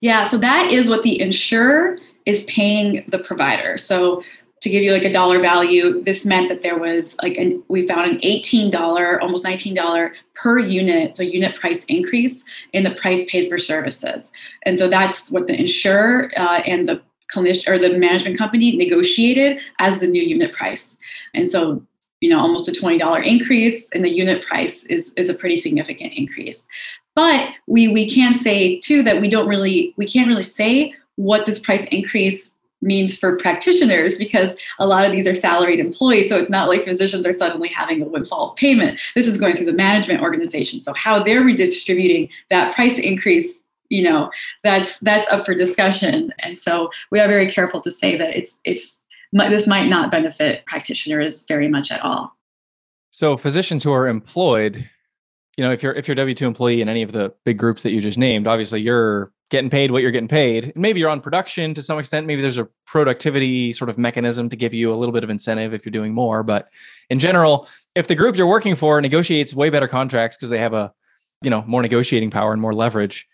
Yeah, 0.00 0.22
so 0.22 0.38
that 0.38 0.70
is 0.70 0.88
what 0.88 1.02
the 1.02 1.20
insurer 1.20 1.98
is 2.26 2.44
paying 2.44 3.04
the 3.08 3.18
provider. 3.18 3.76
So 3.76 4.22
to 4.64 4.70
give 4.70 4.82
you 4.82 4.92
like 4.92 5.04
a 5.04 5.12
dollar 5.12 5.40
value, 5.40 6.02
this 6.04 6.24
meant 6.24 6.48
that 6.48 6.62
there 6.62 6.78
was 6.78 7.14
like 7.22 7.36
an, 7.36 7.62
we 7.68 7.86
found 7.86 8.10
an 8.10 8.18
$18, 8.20 9.20
almost 9.20 9.44
$19 9.44 10.10
per 10.34 10.58
unit, 10.58 11.18
so 11.18 11.22
unit 11.22 11.54
price 11.60 11.84
increase 11.84 12.44
in 12.72 12.82
the 12.82 12.90
price 12.92 13.26
paid 13.26 13.50
for 13.50 13.58
services. 13.58 14.32
And 14.62 14.78
so 14.78 14.88
that's 14.88 15.30
what 15.30 15.48
the 15.48 15.54
insurer 15.54 16.32
uh, 16.38 16.62
and 16.64 16.88
the 16.88 17.02
clinician 17.30 17.68
or 17.68 17.78
the 17.78 17.98
management 17.98 18.38
company 18.38 18.74
negotiated 18.74 19.58
as 19.78 20.00
the 20.00 20.06
new 20.06 20.22
unit 20.22 20.52
price. 20.52 20.96
And 21.34 21.46
so 21.46 21.84
you 22.20 22.30
know 22.30 22.40
almost 22.40 22.66
a 22.66 22.72
$20 22.72 23.26
increase 23.26 23.86
in 23.90 24.00
the 24.00 24.08
unit 24.08 24.46
price 24.46 24.84
is, 24.84 25.12
is 25.18 25.28
a 25.28 25.34
pretty 25.34 25.58
significant 25.58 26.14
increase 26.14 26.66
but 27.14 27.50
we 27.66 27.86
we 27.88 28.10
can 28.10 28.32
say 28.32 28.78
too 28.80 29.02
that 29.02 29.20
we 29.20 29.28
don't 29.28 29.46
really 29.46 29.92
we 29.98 30.06
can't 30.06 30.28
really 30.28 30.42
say 30.42 30.94
what 31.16 31.44
this 31.44 31.58
price 31.58 31.86
increase 31.88 32.53
means 32.84 33.18
for 33.18 33.36
practitioners 33.36 34.16
because 34.16 34.54
a 34.78 34.86
lot 34.86 35.04
of 35.04 35.12
these 35.12 35.26
are 35.26 35.34
salaried 35.34 35.80
employees. 35.80 36.28
So 36.28 36.38
it's 36.38 36.50
not 36.50 36.68
like 36.68 36.84
physicians 36.84 37.26
are 37.26 37.32
suddenly 37.32 37.68
having 37.68 38.02
a 38.02 38.04
windfall 38.04 38.50
of 38.50 38.56
payment. 38.56 39.00
This 39.16 39.26
is 39.26 39.40
going 39.40 39.56
through 39.56 39.66
the 39.66 39.72
management 39.72 40.20
organization. 40.20 40.82
So 40.82 40.92
how 40.92 41.22
they're 41.22 41.42
redistributing 41.42 42.28
that 42.50 42.74
price 42.74 42.98
increase, 42.98 43.58
you 43.88 44.02
know, 44.02 44.30
that's 44.62 44.98
that's 45.00 45.26
up 45.28 45.44
for 45.44 45.54
discussion. 45.54 46.32
And 46.40 46.58
so 46.58 46.90
we 47.10 47.20
are 47.20 47.28
very 47.28 47.50
careful 47.50 47.80
to 47.80 47.90
say 47.90 48.16
that 48.16 48.36
it's 48.36 48.54
it's 48.64 49.00
this 49.32 49.66
might 49.66 49.88
not 49.88 50.12
benefit 50.12 50.64
practitioners 50.66 51.44
very 51.48 51.68
much 51.68 51.90
at 51.90 52.00
all. 52.02 52.36
So 53.10 53.36
physicians 53.36 53.82
who 53.82 53.92
are 53.92 54.06
employed 54.06 54.88
you 55.56 55.64
know, 55.64 55.70
if 55.70 55.82
you're 55.82 55.92
if 55.92 56.08
you're 56.08 56.14
W 56.16 56.34
two 56.34 56.46
employee 56.46 56.80
in 56.80 56.88
any 56.88 57.02
of 57.02 57.12
the 57.12 57.32
big 57.44 57.58
groups 57.58 57.82
that 57.82 57.92
you 57.92 58.00
just 58.00 58.18
named, 58.18 58.46
obviously 58.46 58.80
you're 58.80 59.32
getting 59.54 59.70
paid 59.70 59.92
what 59.92 60.02
you're 60.02 60.10
getting 60.10 60.28
paid. 60.28 60.72
Maybe 60.74 60.98
you're 60.98 61.08
on 61.08 61.20
production 61.20 61.74
to 61.74 61.82
some 61.82 61.96
extent. 62.00 62.26
Maybe 62.26 62.42
there's 62.42 62.58
a 62.58 62.68
productivity 62.86 63.72
sort 63.72 63.88
of 63.88 63.96
mechanism 63.96 64.48
to 64.48 64.56
give 64.56 64.74
you 64.74 64.92
a 64.92 64.96
little 64.96 65.12
bit 65.12 65.22
of 65.22 65.30
incentive 65.30 65.72
if 65.72 65.86
you're 65.86 65.92
doing 65.92 66.12
more. 66.12 66.42
But 66.42 66.70
in 67.08 67.20
general, 67.20 67.68
if 67.94 68.08
the 68.08 68.16
group 68.16 68.34
you're 68.34 68.48
working 68.48 68.74
for 68.74 69.00
negotiates 69.00 69.54
way 69.54 69.70
better 69.70 69.86
contracts 69.86 70.36
because 70.36 70.50
they 70.50 70.58
have 70.58 70.74
a, 70.74 70.92
you 71.40 71.50
know, 71.50 71.62
more 71.68 71.82
negotiating 71.82 72.32
power 72.32 72.52
and 72.52 72.60
more 72.60 72.74
leverage, 72.74 73.28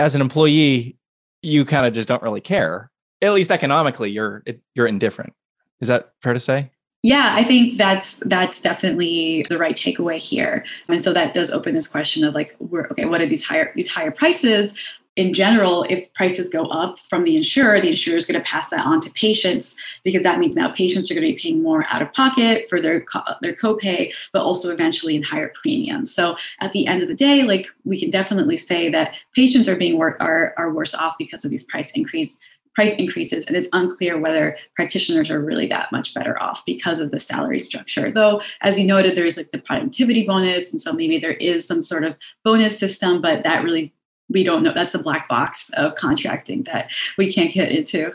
as 0.00 0.16
an 0.16 0.20
employee, 0.20 0.96
you 1.42 1.64
kind 1.64 1.86
of 1.86 1.92
just 1.92 2.08
don't 2.08 2.22
really 2.22 2.40
care. 2.40 2.90
At 3.22 3.32
least 3.32 3.52
economically, 3.52 4.10
you're 4.10 4.42
you're 4.74 4.88
indifferent. 4.88 5.32
Is 5.80 5.86
that 5.86 6.12
fair 6.20 6.32
to 6.32 6.40
say? 6.40 6.72
Yeah, 7.02 7.34
I 7.36 7.44
think 7.44 7.76
that's 7.76 8.14
that's 8.22 8.60
definitely 8.60 9.44
the 9.48 9.58
right 9.58 9.76
takeaway 9.76 10.18
here. 10.18 10.64
And 10.88 11.02
so 11.02 11.12
that 11.12 11.34
does 11.34 11.50
open 11.50 11.74
this 11.74 11.88
question 11.88 12.24
of 12.24 12.34
like, 12.34 12.56
we're, 12.58 12.86
okay, 12.88 13.04
what 13.04 13.20
are 13.20 13.26
these 13.26 13.44
higher 13.44 13.72
these 13.76 13.88
higher 13.88 14.10
prices? 14.10 14.72
In 15.14 15.34
general, 15.34 15.84
if 15.90 16.12
prices 16.14 16.48
go 16.48 16.64
up 16.68 16.98
from 17.00 17.24
the 17.24 17.36
insurer, 17.36 17.80
the 17.80 17.90
insurer 17.90 18.16
is 18.16 18.24
going 18.24 18.40
to 18.40 18.48
pass 18.48 18.70
that 18.70 18.86
on 18.86 18.98
to 19.02 19.10
patients 19.10 19.76
because 20.04 20.22
that 20.22 20.38
means 20.38 20.54
now 20.54 20.70
patients 20.70 21.10
are 21.10 21.14
going 21.14 21.26
to 21.26 21.34
be 21.34 21.38
paying 21.38 21.62
more 21.62 21.84
out 21.90 22.00
of 22.00 22.12
pocket 22.14 22.64
for 22.70 22.80
their 22.80 23.02
co- 23.02 23.34
their 23.42 23.54
copay, 23.54 24.10
but 24.32 24.42
also 24.42 24.72
eventually 24.72 25.14
in 25.14 25.22
higher 25.22 25.52
premiums. 25.62 26.14
So 26.14 26.36
at 26.60 26.72
the 26.72 26.86
end 26.86 27.02
of 27.02 27.08
the 27.08 27.14
day, 27.14 27.42
like 27.42 27.66
we 27.84 28.00
can 28.00 28.08
definitely 28.08 28.56
say 28.56 28.88
that 28.88 29.14
patients 29.34 29.68
are 29.68 29.76
being 29.76 29.98
wor- 29.98 30.20
are 30.22 30.54
are 30.56 30.72
worse 30.72 30.94
off 30.94 31.14
because 31.18 31.44
of 31.44 31.50
these 31.50 31.64
price 31.64 31.90
increase 31.90 32.38
price 32.74 32.94
increases 32.94 33.44
and 33.44 33.54
it's 33.54 33.68
unclear 33.74 34.18
whether 34.18 34.56
practitioners 34.74 35.30
are 35.30 35.40
really 35.40 35.66
that 35.66 35.92
much 35.92 36.14
better 36.14 36.40
off 36.42 36.64
because 36.64 37.00
of 37.00 37.10
the 37.10 37.20
salary 37.20 37.58
structure 37.58 38.10
though 38.10 38.40
as 38.62 38.78
you 38.78 38.86
noted 38.86 39.14
there's 39.14 39.36
like 39.36 39.50
the 39.50 39.58
productivity 39.58 40.24
bonus 40.26 40.70
and 40.70 40.80
so 40.80 40.90
maybe 40.90 41.18
there 41.18 41.32
is 41.32 41.66
some 41.66 41.82
sort 41.82 42.02
of 42.02 42.16
bonus 42.44 42.78
system 42.78 43.20
but 43.20 43.42
that 43.42 43.62
really 43.62 43.92
we 44.32 44.42
don't 44.42 44.62
know 44.62 44.72
that's 44.72 44.92
the 44.92 44.98
black 44.98 45.28
box 45.28 45.70
of 45.74 45.94
contracting 45.94 46.62
that 46.64 46.88
we 47.18 47.32
can't 47.32 47.54
get 47.54 47.70
into 47.70 48.12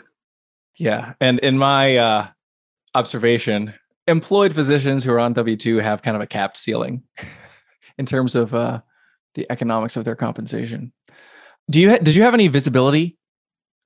yeah 0.76 1.14
and 1.20 1.38
in 1.40 1.58
my 1.58 1.96
uh, 1.96 2.26
observation 2.94 3.72
employed 4.06 4.54
physicians 4.54 5.04
who 5.04 5.12
are 5.12 5.20
on 5.20 5.34
w2 5.34 5.80
have 5.82 6.02
kind 6.02 6.16
of 6.16 6.22
a 6.22 6.26
capped 6.26 6.56
ceiling 6.56 7.02
in 7.98 8.06
terms 8.06 8.34
of 8.34 8.54
uh, 8.54 8.80
the 9.34 9.46
economics 9.50 9.96
of 9.96 10.04
their 10.04 10.16
compensation 10.16 10.92
do 11.70 11.80
you 11.80 11.90
ha- 11.90 11.98
did 11.98 12.14
you 12.14 12.22
have 12.22 12.34
any 12.34 12.48
visibility 12.48 13.18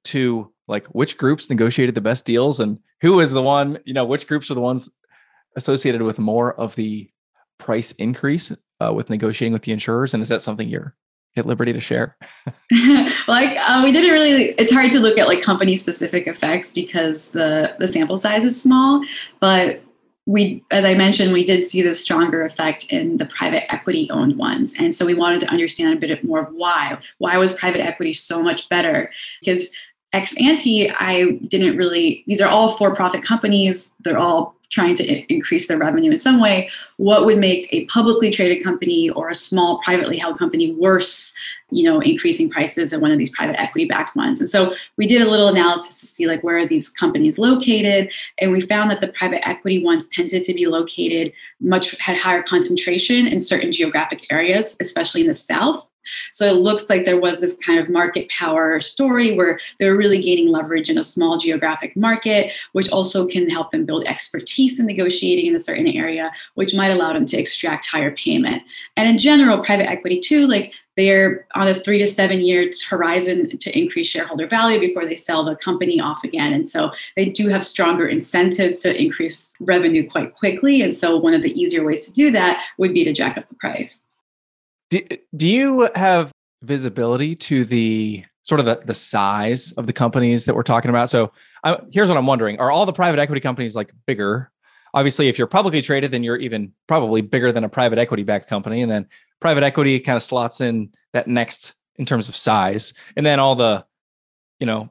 to 0.04 0.50
like 0.68 0.86
which 0.88 1.16
groups 1.18 1.50
negotiated 1.50 1.94
the 1.94 2.00
best 2.00 2.24
deals 2.24 2.60
and 2.60 2.78
who 3.00 3.20
is 3.20 3.32
the 3.32 3.42
one, 3.42 3.78
you 3.84 3.92
know, 3.92 4.04
which 4.04 4.26
groups 4.26 4.50
are 4.50 4.54
the 4.54 4.60
ones 4.60 4.90
associated 5.56 6.02
with 6.02 6.18
more 6.18 6.58
of 6.58 6.74
the 6.76 7.10
price 7.58 7.92
increase 7.92 8.52
uh, 8.80 8.92
with 8.92 9.10
negotiating 9.10 9.52
with 9.52 9.62
the 9.62 9.72
insurers? 9.72 10.14
And 10.14 10.22
is 10.22 10.28
that 10.28 10.40
something 10.40 10.68
you're 10.68 10.94
at 11.36 11.46
liberty 11.46 11.72
to 11.72 11.80
share? 11.80 12.16
like 13.28 13.56
uh, 13.58 13.82
we 13.84 13.92
didn't 13.92 14.12
really. 14.12 14.50
It's 14.58 14.72
hard 14.72 14.90
to 14.92 15.00
look 15.00 15.18
at 15.18 15.26
like 15.26 15.42
company 15.42 15.76
specific 15.76 16.26
effects 16.26 16.72
because 16.72 17.28
the 17.28 17.74
the 17.78 17.88
sample 17.88 18.16
size 18.16 18.44
is 18.44 18.60
small. 18.60 19.04
But 19.40 19.82
we, 20.24 20.62
as 20.70 20.84
I 20.84 20.94
mentioned, 20.94 21.32
we 21.32 21.44
did 21.44 21.64
see 21.64 21.82
the 21.82 21.94
stronger 21.94 22.42
effect 22.42 22.86
in 22.90 23.16
the 23.16 23.26
private 23.26 23.70
equity 23.72 24.08
owned 24.10 24.38
ones, 24.38 24.74
and 24.78 24.94
so 24.94 25.04
we 25.04 25.14
wanted 25.14 25.40
to 25.40 25.50
understand 25.50 25.94
a 25.94 26.06
bit 26.06 26.22
more 26.22 26.42
of 26.42 26.54
why. 26.54 26.98
Why 27.18 27.36
was 27.36 27.54
private 27.54 27.80
equity 27.80 28.12
so 28.12 28.42
much 28.42 28.68
better? 28.68 29.10
Because 29.40 29.70
ex 30.12 30.34
ante, 30.38 30.90
I 30.90 31.32
didn't 31.48 31.76
really, 31.76 32.24
these 32.26 32.40
are 32.40 32.48
all 32.48 32.70
for 32.70 32.94
profit 32.94 33.22
companies. 33.22 33.90
They're 34.00 34.18
all 34.18 34.54
trying 34.72 34.94
to 34.96 35.32
increase 35.32 35.68
their 35.68 35.76
revenue 35.76 36.10
in 36.10 36.18
some 36.18 36.40
way. 36.40 36.70
What 36.96 37.26
would 37.26 37.38
make 37.38 37.68
a 37.72 37.84
publicly 37.86 38.30
traded 38.30 38.64
company 38.64 39.10
or 39.10 39.28
a 39.28 39.34
small 39.34 39.78
privately 39.80 40.16
held 40.16 40.38
company 40.38 40.72
worse, 40.72 41.34
you 41.70 41.84
know, 41.84 42.00
increasing 42.00 42.48
prices 42.48 42.90
than 42.90 43.02
one 43.02 43.12
of 43.12 43.18
these 43.18 43.30
private 43.30 43.60
equity 43.60 43.86
backed 43.86 44.16
ones? 44.16 44.40
And 44.40 44.48
so 44.48 44.74
we 44.96 45.06
did 45.06 45.20
a 45.20 45.30
little 45.30 45.48
analysis 45.48 46.00
to 46.00 46.06
see 46.06 46.26
like 46.26 46.42
where 46.42 46.56
are 46.56 46.66
these 46.66 46.88
companies 46.88 47.38
located. 47.38 48.10
And 48.38 48.50
we 48.50 48.62
found 48.62 48.90
that 48.90 49.02
the 49.02 49.08
private 49.08 49.46
equity 49.46 49.84
ones 49.84 50.08
tended 50.08 50.42
to 50.44 50.54
be 50.54 50.66
located 50.66 51.32
much 51.60 51.98
had 51.98 52.16
higher 52.16 52.42
concentration 52.42 53.26
in 53.26 53.40
certain 53.40 53.72
geographic 53.72 54.26
areas, 54.30 54.78
especially 54.80 55.20
in 55.20 55.26
the 55.26 55.34
South 55.34 55.86
so 56.32 56.46
it 56.46 56.56
looks 56.56 56.88
like 56.88 57.04
there 57.04 57.20
was 57.20 57.40
this 57.40 57.56
kind 57.56 57.78
of 57.78 57.88
market 57.88 58.28
power 58.30 58.80
story 58.80 59.32
where 59.32 59.58
they're 59.78 59.96
really 59.96 60.20
gaining 60.20 60.48
leverage 60.48 60.90
in 60.90 60.98
a 60.98 61.02
small 61.02 61.36
geographic 61.36 61.96
market, 61.96 62.52
which 62.72 62.90
also 62.90 63.26
can 63.26 63.48
help 63.48 63.70
them 63.70 63.84
build 63.84 64.04
expertise 64.04 64.78
in 64.78 64.86
negotiating 64.86 65.46
in 65.46 65.56
a 65.56 65.60
certain 65.60 65.88
area, 65.88 66.30
which 66.54 66.74
might 66.74 66.90
allow 66.90 67.12
them 67.12 67.26
to 67.26 67.36
extract 67.36 67.86
higher 67.86 68.10
payment. 68.12 68.62
And 68.96 69.08
in 69.08 69.18
general, 69.18 69.58
private 69.58 69.88
equity 69.88 70.20
too, 70.20 70.46
like 70.46 70.72
they're 70.96 71.46
on 71.54 71.68
a 71.68 71.74
three 71.74 71.98
to 71.98 72.06
seven 72.06 72.40
year 72.40 72.70
horizon 72.88 73.56
to 73.58 73.78
increase 73.78 74.08
shareholder 74.08 74.46
value 74.46 74.78
before 74.78 75.06
they 75.06 75.14
sell 75.14 75.44
the 75.44 75.56
company 75.56 76.00
off 76.00 76.22
again. 76.22 76.52
And 76.52 76.68
so 76.68 76.92
they 77.16 77.26
do 77.26 77.48
have 77.48 77.64
stronger 77.64 78.06
incentives 78.06 78.80
to 78.80 79.00
increase 79.00 79.54
revenue 79.60 80.08
quite 80.08 80.34
quickly. 80.34 80.82
And 80.82 80.94
so 80.94 81.16
one 81.16 81.34
of 81.34 81.42
the 81.42 81.58
easier 81.58 81.84
ways 81.84 82.06
to 82.06 82.12
do 82.12 82.30
that 82.32 82.62
would 82.78 82.92
be 82.92 83.04
to 83.04 83.12
jack 83.12 83.38
up 83.38 83.48
the 83.48 83.54
price. 83.54 84.02
Do, 84.92 85.00
do 85.34 85.46
you 85.46 85.88
have 85.94 86.30
visibility 86.60 87.34
to 87.34 87.64
the 87.64 88.24
sort 88.42 88.60
of 88.60 88.66
the, 88.66 88.82
the 88.84 88.92
size 88.92 89.72
of 89.72 89.86
the 89.86 89.92
companies 89.94 90.44
that 90.44 90.54
we're 90.54 90.62
talking 90.62 90.90
about? 90.90 91.08
So 91.08 91.32
I, 91.64 91.78
here's 91.90 92.10
what 92.10 92.18
I'm 92.18 92.26
wondering: 92.26 92.58
Are 92.58 92.70
all 92.70 92.84
the 92.84 92.92
private 92.92 93.18
equity 93.18 93.40
companies 93.40 93.74
like 93.74 93.90
bigger? 94.06 94.52
Obviously, 94.92 95.28
if 95.28 95.38
you're 95.38 95.46
publicly 95.46 95.80
traded, 95.80 96.10
then 96.10 96.22
you're 96.22 96.36
even 96.36 96.74
probably 96.86 97.22
bigger 97.22 97.52
than 97.52 97.64
a 97.64 97.70
private 97.70 97.98
equity 97.98 98.22
backed 98.22 98.48
company, 98.48 98.82
and 98.82 98.92
then 98.92 99.06
private 99.40 99.64
equity 99.64 99.98
kind 99.98 100.16
of 100.16 100.22
slots 100.22 100.60
in 100.60 100.92
that 101.14 101.26
next 101.26 101.72
in 101.96 102.04
terms 102.04 102.28
of 102.28 102.36
size, 102.36 102.92
and 103.16 103.24
then 103.24 103.40
all 103.40 103.54
the, 103.54 103.86
you 104.60 104.66
know, 104.66 104.90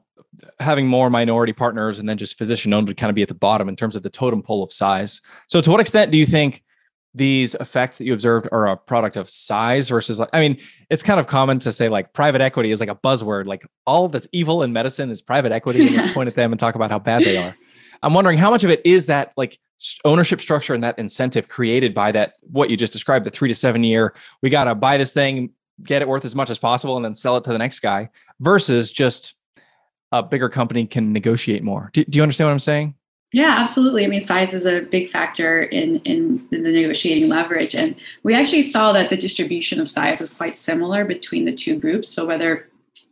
having 0.58 0.84
more 0.84 1.10
minority 1.10 1.52
partners 1.52 2.00
and 2.00 2.08
then 2.08 2.18
just 2.18 2.36
physician 2.36 2.74
owned 2.74 2.88
would 2.88 2.96
kind 2.96 3.10
of 3.10 3.14
be 3.14 3.22
at 3.22 3.28
the 3.28 3.34
bottom 3.34 3.68
in 3.68 3.76
terms 3.76 3.94
of 3.94 4.02
the 4.02 4.10
totem 4.10 4.42
pole 4.42 4.64
of 4.64 4.72
size. 4.72 5.20
So, 5.46 5.60
to 5.60 5.70
what 5.70 5.78
extent 5.78 6.10
do 6.10 6.18
you 6.18 6.26
think 6.26 6.64
these 7.14 7.54
effects 7.56 7.98
that 7.98 8.04
you 8.04 8.14
observed 8.14 8.48
are 8.52 8.68
a 8.68 8.76
product 8.76 9.16
of 9.16 9.28
size 9.28 9.90
versus 9.90 10.18
like 10.18 10.30
i 10.32 10.40
mean 10.40 10.58
it's 10.92 11.02
kind 11.02 11.18
of 11.18 11.26
common 11.26 11.58
to 11.58 11.72
say 11.72 11.88
like 11.88 12.12
private 12.12 12.42
equity 12.42 12.70
is 12.70 12.78
like 12.78 12.90
a 12.90 12.94
buzzword. 12.94 13.46
Like 13.46 13.64
all 13.86 14.08
that's 14.08 14.28
evil 14.30 14.62
in 14.62 14.74
medicine 14.74 15.10
is 15.10 15.22
private 15.22 15.50
equity. 15.50 15.86
And 15.86 15.96
let's 15.96 16.10
point 16.14 16.28
at 16.28 16.36
them 16.36 16.52
and 16.52 16.60
talk 16.60 16.74
about 16.74 16.90
how 16.90 16.98
bad 16.98 17.24
they 17.24 17.38
are. 17.38 17.56
I'm 18.02 18.12
wondering 18.12 18.36
how 18.36 18.50
much 18.50 18.62
of 18.62 18.70
it 18.70 18.82
is 18.84 19.06
that 19.06 19.32
like 19.38 19.58
ownership 20.04 20.40
structure 20.40 20.74
and 20.74 20.84
that 20.84 20.98
incentive 20.98 21.48
created 21.48 21.94
by 21.94 22.12
that 22.12 22.34
what 22.42 22.68
you 22.68 22.76
just 22.76 22.92
described 22.92 23.24
the 23.24 23.30
three 23.30 23.48
to 23.48 23.54
seven 23.54 23.82
year 23.82 24.14
we 24.40 24.48
got 24.48 24.64
to 24.64 24.76
buy 24.76 24.96
this 24.96 25.12
thing 25.12 25.50
get 25.84 26.02
it 26.02 26.06
worth 26.06 26.24
as 26.24 26.36
much 26.36 26.50
as 26.50 26.58
possible 26.58 26.94
and 26.94 27.04
then 27.04 27.16
sell 27.16 27.36
it 27.36 27.42
to 27.42 27.50
the 27.50 27.58
next 27.58 27.80
guy 27.80 28.08
versus 28.38 28.92
just 28.92 29.34
a 30.12 30.22
bigger 30.22 30.48
company 30.48 30.86
can 30.86 31.12
negotiate 31.12 31.64
more. 31.64 31.90
Do, 31.94 32.04
do 32.04 32.16
you 32.16 32.22
understand 32.22 32.46
what 32.46 32.52
i'm 32.52 32.58
saying 32.60 32.94
yeah, 33.32 33.56
absolutely. 33.58 34.04
I 34.04 34.08
mean, 34.08 34.20
size 34.20 34.52
is 34.52 34.66
a 34.66 34.82
big 34.82 35.08
factor 35.08 35.62
in, 35.62 36.00
in, 36.00 36.46
in 36.52 36.62
the 36.62 36.70
negotiating 36.70 37.30
leverage. 37.30 37.74
And 37.74 37.96
we 38.22 38.34
actually 38.34 38.62
saw 38.62 38.92
that 38.92 39.08
the 39.08 39.16
distribution 39.16 39.80
of 39.80 39.88
size 39.88 40.20
was 40.20 40.32
quite 40.32 40.58
similar 40.58 41.04
between 41.04 41.46
the 41.46 41.52
two 41.52 41.78
groups. 41.78 42.08
So 42.08 42.26
whether 42.26 42.68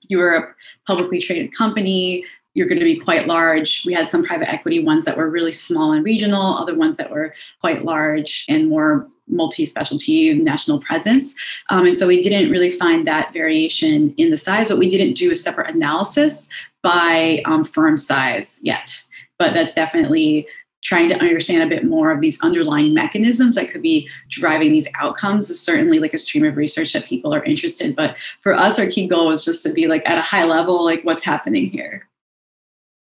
you 0.09 0.19
were 0.19 0.35
a 0.35 0.55
publicly 0.87 1.21
traded 1.21 1.57
company, 1.57 2.25
you're 2.53 2.69
going 2.69 2.81
to 2.81 2.85
be 2.85 2.97
quite 2.97 3.29
large. 3.29 3.85
We 3.87 3.95
had 3.95 4.09
some 4.09 4.25
private 4.25 4.53
equity 4.53 4.83
ones 4.83 5.07
that 5.07 5.17
were 5.17 5.31
really 5.31 5.53
small 5.53 5.93
and 5.93 6.05
regional, 6.05 6.59
other 6.59 6.75
ones 6.75 6.99
that 6.99 7.11
were 7.11 7.35
quite 7.61 7.85
large 7.85 8.45
and 8.49 8.69
more 8.69 9.09
multi-specialty 9.29 10.35
national 10.35 10.81
presence. 10.81 11.33
Um, 11.71 11.87
and 11.87 11.97
so 11.97 12.07
we 12.07 12.21
didn't 12.21 12.50
really 12.50 12.71
find 12.71 13.07
that 13.07 13.33
variation 13.33 14.12
in 14.17 14.31
the 14.31 14.37
size, 14.37 14.69
but 14.69 14.79
we 14.79 14.91
didn't 14.91 15.15
do 15.15 15.31
a 15.31 15.37
separate 15.37 15.75
analysis 15.75 16.47
by 16.83 17.41
um, 17.47 17.65
firm 17.65 17.97
size 17.97 18.61
yet. 18.62 19.05
But 19.40 19.54
that's 19.54 19.75
definitely 19.75 20.47
trying 20.82 21.09
to 21.09 21.18
understand 21.18 21.62
a 21.62 21.66
bit 21.66 21.85
more 21.85 22.11
of 22.11 22.20
these 22.20 22.40
underlying 22.40 22.94
mechanisms 22.94 23.56
that 23.56 23.70
could 23.70 23.82
be 23.82 24.09
driving 24.28 24.73
these 24.73 24.88
outcomes 24.94 25.50
is 25.50 25.61
certainly 25.61 25.99
like 25.99 26.14
a 26.14 26.18
stream 26.18 26.44
of 26.44 26.56
research 26.56 26.92
that 26.92 27.04
people 27.04 27.35
are 27.35 27.44
interested 27.44 27.94
but 27.94 28.16
for 28.40 28.54
us 28.54 28.78
our 28.78 28.87
key 28.87 29.06
goal 29.06 29.30
is 29.30 29.44
just 29.44 29.62
to 29.62 29.73
be 29.73 29.87
like 29.87 30.02
at 30.09 30.18
a 30.18 30.23
high 30.23 30.44
level 30.44 30.85
like 30.85 31.02
what's 31.04 31.25
happening 31.25 31.68
here. 31.70 32.09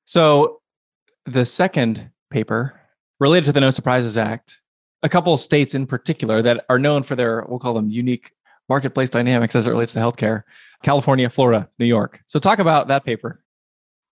So 0.06 0.62
the 1.26 1.46
second 1.46 2.10
paper 2.30 2.80
related 3.20 3.46
to 3.46 3.52
the 3.52 3.62
no 3.62 3.70
surprises 3.70 4.18
act 4.18 4.60
a 5.02 5.10
couple 5.10 5.34
of 5.34 5.40
states 5.40 5.76
in 5.76 5.86
particular 5.86 6.42
that 6.42 6.66
are 6.70 6.80
known 6.80 7.04
for 7.04 7.16
their 7.16 7.46
we'll 7.48 7.60
call 7.60 7.74
them 7.74 7.90
unique 7.90 8.32
marketplace 8.70 9.10
dynamics 9.10 9.56
as 9.56 9.68
it 9.68 9.72
relates 9.72 9.94
to 9.94 10.00
healthcare 10.00 10.44
california 10.84 11.30
florida 11.30 11.68
new 11.80 11.86
york. 11.86 12.22
So 12.28 12.40
talk 12.40 12.60
about 12.60 12.88
that 12.90 13.04
paper 13.04 13.44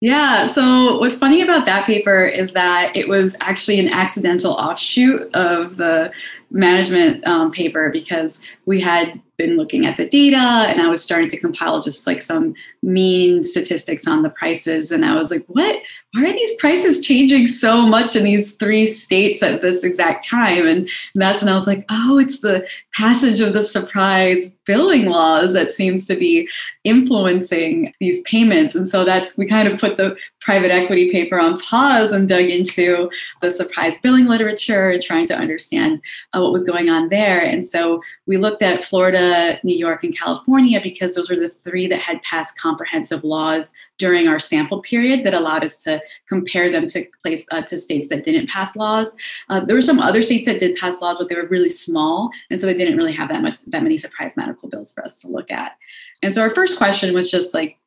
yeah. 0.02 0.48
So, 0.48 0.98
what's 0.98 1.18
funny 1.18 1.42
about 1.42 1.66
that 1.66 1.86
paper 1.86 2.26
is 2.26 2.52
that 2.52 2.96
it 2.98 3.08
was 3.08 3.36
actually 3.40 3.80
an 3.80 3.88
accidental 3.88 4.54
offshoot 4.54 5.34
of 5.34 5.78
the 5.78 6.12
management 6.50 7.26
um, 7.26 7.52
paper 7.52 7.90
because 7.90 8.42
we 8.66 8.82
had 8.82 9.22
been 9.38 9.58
looking 9.58 9.86
at 9.86 9.98
the 9.98 10.06
data 10.06 10.38
and 10.38 10.82
I 10.82 10.88
was 10.88 11.04
starting 11.04 11.30
to 11.30 11.38
compile 11.38 11.82
just 11.82 12.06
like 12.06 12.22
some 12.22 12.54
mean 12.84 13.44
statistics 13.44 14.08
on 14.08 14.22
the 14.22 14.30
prices. 14.30 14.92
And 14.92 15.06
I 15.06 15.16
was 15.16 15.32
like, 15.32 15.46
what? 15.48 15.82
Why 16.14 16.26
are 16.30 16.34
these 16.34 16.56
prices 16.58 17.06
changing 17.06 17.46
so 17.46 17.82
much 17.84 18.16
in 18.16 18.24
these 18.24 18.52
three 18.54 18.86
states 18.86 19.42
at 19.42 19.62
this 19.62 19.84
exact 19.84 20.28
time? 20.28 20.68
And 20.68 20.90
that's 21.16 21.42
when 21.42 21.52
I 21.52 21.56
was 21.56 21.68
like, 21.68 21.86
oh, 21.90 22.20
it's 22.20 22.40
the 22.40 22.68
passage 22.94 23.40
of 23.40 23.54
the 23.54 23.64
surprise 23.64 24.52
billing 24.66 25.06
laws 25.06 25.54
that 25.54 25.72
seems 25.72 26.06
to 26.08 26.16
be 26.16 26.48
influencing 26.84 27.94
these 28.00 28.22
payments. 28.24 28.76
And 28.76 28.88
so 28.88 29.06
that's, 29.06 29.38
we 29.38 29.46
kind 29.46 29.68
of 29.68 29.80
put 29.80 29.98
the 29.98 30.16
private 30.42 30.72
equity 30.72 31.12
paper 31.12 31.40
on 31.40 31.60
pause 31.60 32.12
and 32.12 32.28
dug 32.28 32.46
into 32.46 33.10
the 33.42 33.52
surprise 33.52 34.00
billing 34.00 34.26
literature 34.26 34.90
and 34.90 35.02
trying 35.02 35.28
to 35.28 35.36
understand 35.36 36.02
uh, 36.34 36.42
what 36.42 36.52
was 36.52 36.64
going 36.64 36.90
on 36.90 37.10
there. 37.10 37.40
And 37.40 37.66
so 37.66 38.02
we 38.26 38.38
looked 38.38 38.62
at 38.62 38.84
Florida, 38.84 39.21
New 39.64 39.76
York, 39.76 40.04
and 40.04 40.18
California 40.18 40.80
because 40.82 41.16
those 41.16 41.30
were 41.30 41.36
the 41.36 41.50
three 41.50 41.88
that 41.88 42.00
had 42.00 42.22
passed 42.22 42.60
comprehensive 42.60 43.24
laws 43.24 43.74
during 43.98 44.28
our 44.28 44.40
sample 44.40 44.82
period 44.82 45.24
that 45.24 45.34
allowed 45.34 45.64
us 45.64 45.84
to 45.84 46.02
compare 46.28 46.72
them 46.72 46.88
to 46.88 47.06
place 47.24 47.46
uh, 47.52 47.62
to 47.62 47.78
states 47.78 48.08
that 48.10 48.24
didn't 48.24 48.50
pass 48.50 48.76
laws. 48.76 49.16
Uh, 49.50 49.60
there 49.60 49.76
were 49.76 49.82
some 49.82 50.00
other 50.00 50.22
states 50.22 50.46
that 50.46 50.60
did 50.60 50.76
pass 50.78 51.02
laws, 51.02 51.18
but 51.18 51.30
they 51.30 51.36
were 51.36 51.48
really 51.48 51.70
small, 51.70 52.30
and 52.50 52.60
so 52.60 52.68
they 52.68 52.74
didn't 52.74 52.98
really 52.98 53.14
have 53.14 53.30
that 53.30 53.42
much 53.42 53.62
that 53.68 53.84
many 53.84 53.98
surprise 53.98 54.38
medical 54.38 54.70
bills 54.70 54.94
for 54.94 55.04
us 55.04 55.22
to 55.22 55.28
look 55.28 55.52
at. 55.52 55.78
And 56.24 56.34
so 56.34 56.42
our 56.42 56.50
first 56.50 56.78
question 56.78 57.14
was 57.14 57.30
just 57.30 57.54
like 57.54 57.78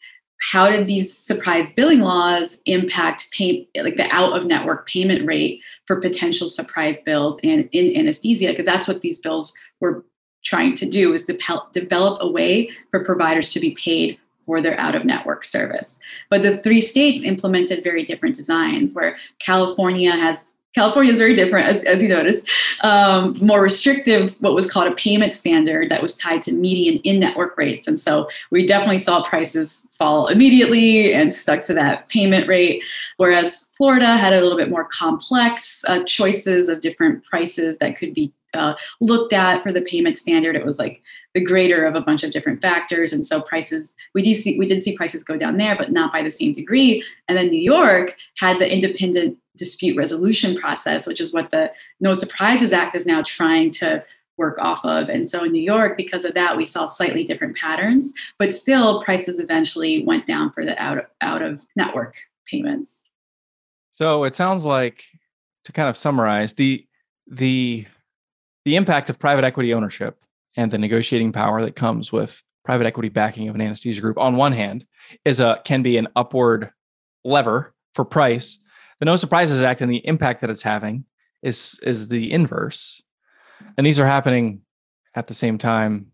how 0.52 0.70
did 0.70 0.86
these 0.86 1.16
surprise 1.16 1.72
billing 1.72 2.00
laws 2.00 2.58
impact 2.66 3.30
pay, 3.30 3.66
like 3.82 3.96
the 3.96 4.06
out 4.10 4.36
of 4.36 4.44
network 4.44 4.86
payment 4.86 5.26
rate 5.26 5.60
for 5.86 6.00
potential 6.00 6.48
surprise 6.48 7.00
bills 7.00 7.38
and 7.42 7.68
in 7.72 7.96
anesthesia 7.96 8.48
because 8.48 8.66
that's 8.66 8.86
what 8.86 9.00
these 9.00 9.18
bills 9.18 9.54
were 9.80 10.04
trying 10.44 10.74
to 10.74 10.86
do 10.86 11.12
is 11.12 11.24
to 11.24 11.36
develop 11.72 12.18
a 12.20 12.28
way 12.28 12.70
for 12.90 13.04
providers 13.04 13.52
to 13.52 13.60
be 13.60 13.72
paid 13.72 14.18
for 14.46 14.60
their 14.60 14.78
out 14.78 14.94
of 14.94 15.04
network 15.04 15.44
service 15.44 15.98
but 16.30 16.42
the 16.42 16.58
three 16.58 16.80
states 16.80 17.22
implemented 17.22 17.82
very 17.82 18.04
different 18.04 18.34
designs 18.34 18.92
where 18.92 19.16
california 19.38 20.12
has 20.12 20.52
California 20.74 21.12
is 21.12 21.18
very 21.18 21.34
different, 21.34 21.68
as, 21.68 21.82
as 21.84 22.02
you 22.02 22.08
noticed. 22.08 22.48
Um, 22.82 23.36
more 23.40 23.62
restrictive, 23.62 24.34
what 24.40 24.54
was 24.54 24.70
called 24.70 24.88
a 24.88 24.94
payment 24.94 25.32
standard 25.32 25.88
that 25.88 26.02
was 26.02 26.16
tied 26.16 26.42
to 26.42 26.52
median 26.52 26.96
in 27.04 27.20
network 27.20 27.56
rates. 27.56 27.86
And 27.86 27.98
so 27.98 28.28
we 28.50 28.66
definitely 28.66 28.98
saw 28.98 29.22
prices 29.22 29.86
fall 29.96 30.26
immediately 30.26 31.14
and 31.14 31.32
stuck 31.32 31.62
to 31.62 31.74
that 31.74 32.08
payment 32.08 32.48
rate. 32.48 32.82
Whereas 33.18 33.70
Florida 33.76 34.16
had 34.16 34.32
a 34.32 34.40
little 34.40 34.58
bit 34.58 34.68
more 34.68 34.84
complex 34.84 35.84
uh, 35.86 36.02
choices 36.02 36.68
of 36.68 36.80
different 36.80 37.24
prices 37.24 37.78
that 37.78 37.96
could 37.96 38.12
be 38.12 38.32
uh, 38.54 38.74
looked 39.00 39.32
at 39.32 39.62
for 39.62 39.72
the 39.72 39.82
payment 39.82 40.16
standard. 40.16 40.56
It 40.56 40.64
was 40.64 40.78
like 40.78 41.02
the 41.34 41.40
greater 41.40 41.84
of 41.84 41.96
a 41.96 42.00
bunch 42.00 42.22
of 42.22 42.30
different 42.30 42.62
factors, 42.62 43.12
and 43.12 43.24
so 43.24 43.40
prices 43.40 43.94
we 44.14 44.22
did 44.22 44.36
see 44.36 44.58
we 44.58 44.66
did 44.66 44.82
see 44.82 44.96
prices 44.96 45.24
go 45.24 45.36
down 45.36 45.56
there, 45.56 45.76
but 45.76 45.92
not 45.92 46.12
by 46.12 46.22
the 46.22 46.30
same 46.30 46.52
degree. 46.52 47.04
And 47.28 47.36
then 47.36 47.48
New 47.48 47.60
York 47.60 48.16
had 48.38 48.58
the 48.58 48.72
independent 48.72 49.38
dispute 49.56 49.96
resolution 49.96 50.56
process, 50.56 51.06
which 51.06 51.20
is 51.20 51.32
what 51.32 51.50
the 51.50 51.72
No 52.00 52.14
Surprises 52.14 52.72
Act 52.72 52.94
is 52.94 53.06
now 53.06 53.22
trying 53.22 53.70
to 53.72 54.04
work 54.36 54.58
off 54.58 54.84
of. 54.84 55.08
And 55.08 55.28
so 55.28 55.44
in 55.44 55.52
New 55.52 55.62
York, 55.62 55.96
because 55.96 56.24
of 56.24 56.34
that, 56.34 56.56
we 56.56 56.64
saw 56.64 56.86
slightly 56.86 57.22
different 57.22 57.56
patterns, 57.56 58.12
but 58.38 58.52
still 58.52 59.02
prices 59.02 59.38
eventually 59.38 60.04
went 60.04 60.26
down 60.26 60.50
for 60.50 60.64
the 60.64 60.80
out, 60.82 61.06
out 61.20 61.42
of 61.42 61.64
network 61.76 62.16
payments. 62.46 63.04
So 63.92 64.24
it 64.24 64.34
sounds 64.34 64.64
like 64.64 65.04
to 65.64 65.72
kind 65.72 65.88
of 65.88 65.96
summarize 65.96 66.54
the 66.54 66.86
the 67.26 67.86
the 68.64 68.76
impact 68.76 69.10
of 69.10 69.18
private 69.18 69.44
equity 69.44 69.74
ownership 69.74 70.18
and 70.56 70.70
the 70.70 70.78
negotiating 70.78 71.32
power 71.32 71.64
that 71.64 71.76
comes 71.76 72.12
with 72.12 72.42
private 72.64 72.86
equity 72.86 73.08
backing 73.08 73.48
of 73.48 73.54
an 73.54 73.60
anesthesia 73.60 74.00
group 74.00 74.18
on 74.18 74.36
one 74.36 74.52
hand 74.52 74.86
is 75.24 75.40
a 75.40 75.60
can 75.64 75.82
be 75.82 75.96
an 75.96 76.08
upward 76.16 76.70
lever 77.24 77.74
for 77.94 78.04
price 78.04 78.58
the 79.00 79.04
No 79.04 79.16
Surprises 79.16 79.62
Act 79.62 79.82
and 79.82 79.90
the 79.90 80.06
impact 80.06 80.40
that 80.40 80.50
it's 80.50 80.62
having 80.62 81.04
is 81.42 81.80
is 81.82 82.08
the 82.08 82.32
inverse. 82.32 83.02
And 83.76 83.86
these 83.86 84.00
are 84.00 84.06
happening 84.06 84.62
at 85.14 85.26
the 85.26 85.34
same 85.34 85.58
time, 85.58 86.06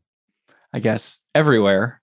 I 0.72 0.80
guess, 0.80 1.24
everywhere. 1.34 2.00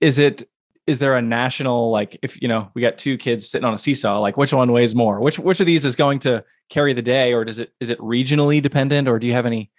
Is 0.00 0.18
it 0.18 0.48
is 0.86 0.98
there 0.98 1.16
a 1.16 1.22
national 1.22 1.90
like 1.90 2.18
if 2.22 2.40
you 2.40 2.48
know 2.48 2.70
we 2.74 2.82
got 2.82 2.98
two 2.98 3.16
kids 3.16 3.48
sitting 3.48 3.64
on 3.64 3.74
a 3.74 3.78
seesaw 3.78 4.18
like 4.18 4.36
which 4.36 4.52
one 4.52 4.72
weighs 4.72 4.94
more 4.94 5.20
which 5.20 5.38
which 5.38 5.60
of 5.60 5.66
these 5.66 5.84
is 5.84 5.94
going 5.94 6.18
to 6.18 6.42
carry 6.68 6.92
the 6.92 7.02
day 7.02 7.32
or 7.32 7.44
does 7.44 7.58
it 7.58 7.72
is 7.80 7.90
it 7.90 7.98
regionally 7.98 8.60
dependent 8.60 9.06
or 9.06 9.18
do 9.18 9.26
you 9.26 9.32
have 9.32 9.46
any 9.46 9.70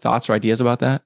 thoughts 0.00 0.28
or 0.30 0.34
ideas 0.34 0.60
about 0.60 0.78
that 0.80 1.02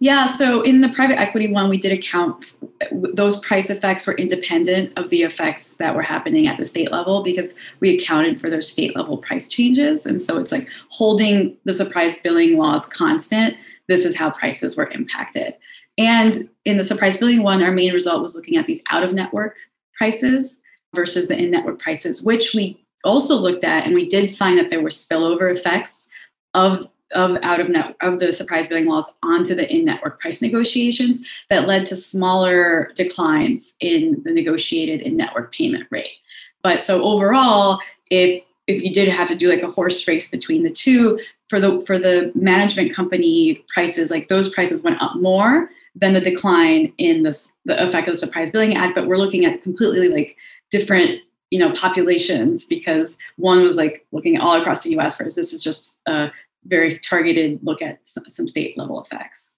yeah, 0.00 0.26
so 0.26 0.60
in 0.62 0.80
the 0.80 0.88
private 0.88 1.18
equity 1.20 1.50
one, 1.50 1.68
we 1.68 1.78
did 1.78 1.92
account 1.92 2.52
those 2.92 3.40
price 3.40 3.70
effects 3.70 4.06
were 4.06 4.14
independent 4.14 4.92
of 4.98 5.08
the 5.08 5.22
effects 5.22 5.70
that 5.78 5.94
were 5.94 6.02
happening 6.02 6.46
at 6.46 6.58
the 6.58 6.66
state 6.66 6.90
level 6.90 7.22
because 7.22 7.56
we 7.80 7.96
accounted 7.96 8.38
for 8.38 8.50
those 8.50 8.70
state 8.70 8.94
level 8.96 9.16
price 9.16 9.48
changes. 9.48 10.04
And 10.04 10.20
so 10.20 10.38
it's 10.38 10.52
like 10.52 10.68
holding 10.90 11.56
the 11.64 11.72
surprise 11.72 12.18
billing 12.18 12.58
laws 12.58 12.86
constant. 12.86 13.56
This 13.88 14.04
is 14.04 14.16
how 14.16 14.30
prices 14.30 14.76
were 14.76 14.90
impacted. 14.90 15.54
And 15.96 16.50
in 16.64 16.76
the 16.76 16.84
surprise 16.84 17.16
billing 17.16 17.42
one, 17.42 17.62
our 17.62 17.72
main 17.72 17.94
result 17.94 18.20
was 18.20 18.34
looking 18.34 18.56
at 18.56 18.66
these 18.66 18.82
out 18.90 19.04
of 19.04 19.14
network 19.14 19.56
prices 19.96 20.58
versus 20.94 21.28
the 21.28 21.38
in 21.38 21.50
network 21.50 21.78
prices, 21.78 22.22
which 22.22 22.52
we 22.52 22.84
also 23.04 23.36
looked 23.36 23.64
at. 23.64 23.86
And 23.86 23.94
we 23.94 24.08
did 24.08 24.36
find 24.36 24.58
that 24.58 24.70
there 24.70 24.82
were 24.82 24.88
spillover 24.88 25.50
effects 25.50 26.08
of 26.52 26.88
of 27.14 27.38
out 27.42 27.60
of 27.60 27.68
net 27.68 27.96
of 28.00 28.18
the 28.18 28.32
surprise 28.32 28.68
billing 28.68 28.86
laws 28.86 29.14
onto 29.22 29.54
the 29.54 29.72
in-network 29.72 30.20
price 30.20 30.42
negotiations 30.42 31.18
that 31.48 31.66
led 31.66 31.86
to 31.86 31.96
smaller 31.96 32.90
declines 32.94 33.72
in 33.80 34.22
the 34.24 34.32
negotiated 34.32 35.00
in-network 35.00 35.54
payment 35.54 35.86
rate. 35.90 36.18
But 36.62 36.82
so 36.82 37.02
overall, 37.02 37.80
if 38.10 38.42
if 38.66 38.82
you 38.82 38.92
did 38.92 39.08
have 39.08 39.28
to 39.28 39.36
do 39.36 39.50
like 39.50 39.62
a 39.62 39.70
horse 39.70 40.06
race 40.08 40.30
between 40.30 40.62
the 40.62 40.70
two, 40.70 41.20
for 41.48 41.60
the 41.60 41.80
for 41.86 41.98
the 41.98 42.32
management 42.34 42.94
company 42.94 43.64
prices, 43.68 44.10
like 44.10 44.28
those 44.28 44.48
prices 44.48 44.82
went 44.82 45.02
up 45.02 45.16
more 45.16 45.70
than 45.94 46.14
the 46.14 46.20
decline 46.20 46.92
in 46.98 47.22
this 47.22 47.52
the 47.64 47.80
effect 47.82 48.08
of 48.08 48.14
the 48.14 48.18
surprise 48.18 48.50
billing 48.50 48.76
act. 48.76 48.94
But 48.94 49.06
we're 49.06 49.18
looking 49.18 49.44
at 49.44 49.62
completely 49.62 50.08
like 50.08 50.36
different 50.70 51.20
you 51.50 51.58
know 51.58 51.70
populations 51.72 52.64
because 52.64 53.16
one 53.36 53.62
was 53.62 53.76
like 53.76 54.04
looking 54.10 54.40
all 54.40 54.60
across 54.60 54.82
the 54.82 54.90
us 54.98 55.18
whereas 55.18 55.36
this 55.36 55.52
is 55.52 55.62
just 55.62 55.98
a 56.06 56.32
very 56.66 56.90
targeted 56.90 57.60
look 57.62 57.82
at 57.82 58.00
some 58.04 58.46
state 58.46 58.76
level 58.78 59.00
effects. 59.00 59.54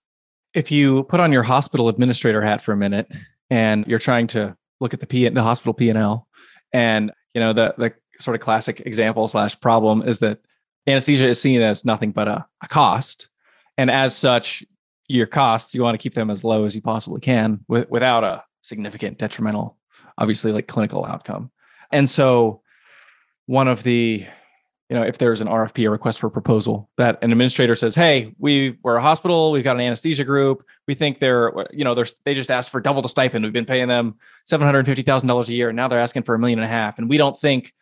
If 0.55 0.71
you 0.71 1.05
put 1.05 1.21
on 1.21 1.33
your 1.33 1.43
hospital 1.43 1.89
administrator 1.89 2.43
hat 2.43 2.63
for 2.63 2.73
a 2.73 2.77
minute 2.77 3.13
and 3.51 3.87
you're 3.87 3.99
trying 3.99 4.27
to 4.29 4.57
look 4.81 4.95
at 4.95 5.01
the 5.01 5.07
P 5.07 5.29
the 5.29 5.43
hospital 5.43 5.75
P 5.75 5.89
and 5.91 5.99
L, 5.99 6.27
and 6.73 7.13
you 7.35 7.41
know 7.41 7.53
the 7.53 7.75
the 7.79 7.93
sort 8.19 8.35
of 8.35 8.41
classic 8.41 8.81
example 8.87 9.29
slash 9.29 9.59
problem 9.61 10.03
is 10.03 10.21
that 10.21 10.39
anesthesia 10.87 11.29
is 11.29 11.41
seen 11.41 11.61
as 11.61 11.85
nothing 11.85 12.13
but 12.13 12.29
a, 12.29 12.47
a 12.63 12.69
cost, 12.69 13.29
and 13.77 13.91
as 13.91 14.17
such, 14.17 14.65
your 15.09 15.27
costs 15.27 15.75
you 15.75 15.83
want 15.83 15.95
to 15.95 16.03
keep 16.03 16.15
them 16.15 16.31
as 16.31 16.45
low 16.45 16.65
as 16.65 16.75
you 16.75 16.83
possibly 16.83 17.21
can 17.21 17.61
with, 17.69 17.89
without 17.91 18.25
a 18.25 18.43
significant 18.63 19.19
detrimental, 19.19 19.77
obviously 20.19 20.53
like 20.53 20.67
clinical 20.67 21.05
outcome. 21.05 21.51
And 21.93 22.09
so, 22.11 22.63
one 23.47 23.69
of 23.69 23.83
the 23.83 24.27
you 24.89 24.95
know, 24.95 25.03
if 25.03 25.19
there's 25.19 25.41
an 25.41 25.49
RFP, 25.49 25.87
a 25.87 25.91
request 25.91 26.21
for 26.21 26.31
proposal, 26.31 26.89
that 26.97 27.19
an 27.21 27.33
administrator 27.33 27.75
says, 27.75 27.95
"Hey, 27.95 28.35
we 28.39 28.79
we're 28.83 28.97
a 28.97 29.03
hospital. 29.03 29.51
We've 29.51 29.65
got 29.65 29.77
an 29.77 29.83
anesthesia 29.83 30.23
group. 30.23 30.65
We 30.87 30.95
think 30.95 31.19
they're, 31.19 31.53
you 31.73 31.85
know, 31.85 31.95
they're 31.95 32.07
they 32.25 32.35
just 32.35 32.51
asked 32.51 32.71
for 32.71 32.81
double 32.81 33.03
the 33.03 33.09
stipend. 33.09 33.45
We've 33.45 33.53
been 33.53 33.67
paying 33.67 33.89
them 33.89 34.15
seven 34.45 34.65
hundred 34.65 34.87
fifty 34.87 35.03
thousand 35.03 35.27
dollars 35.27 35.49
a 35.49 35.55
year, 35.55 35.71
and 35.71 35.77
now 35.77 35.89
they're 35.89 36.01
asking 36.01 36.23
for 36.23 36.35
a 36.35 36.39
million 36.39 36.61
and 36.61 36.67
a 36.67 36.69
half, 36.69 36.99
and 36.99 37.09
we 37.09 37.17
don't 37.17 37.39
think 37.39 37.73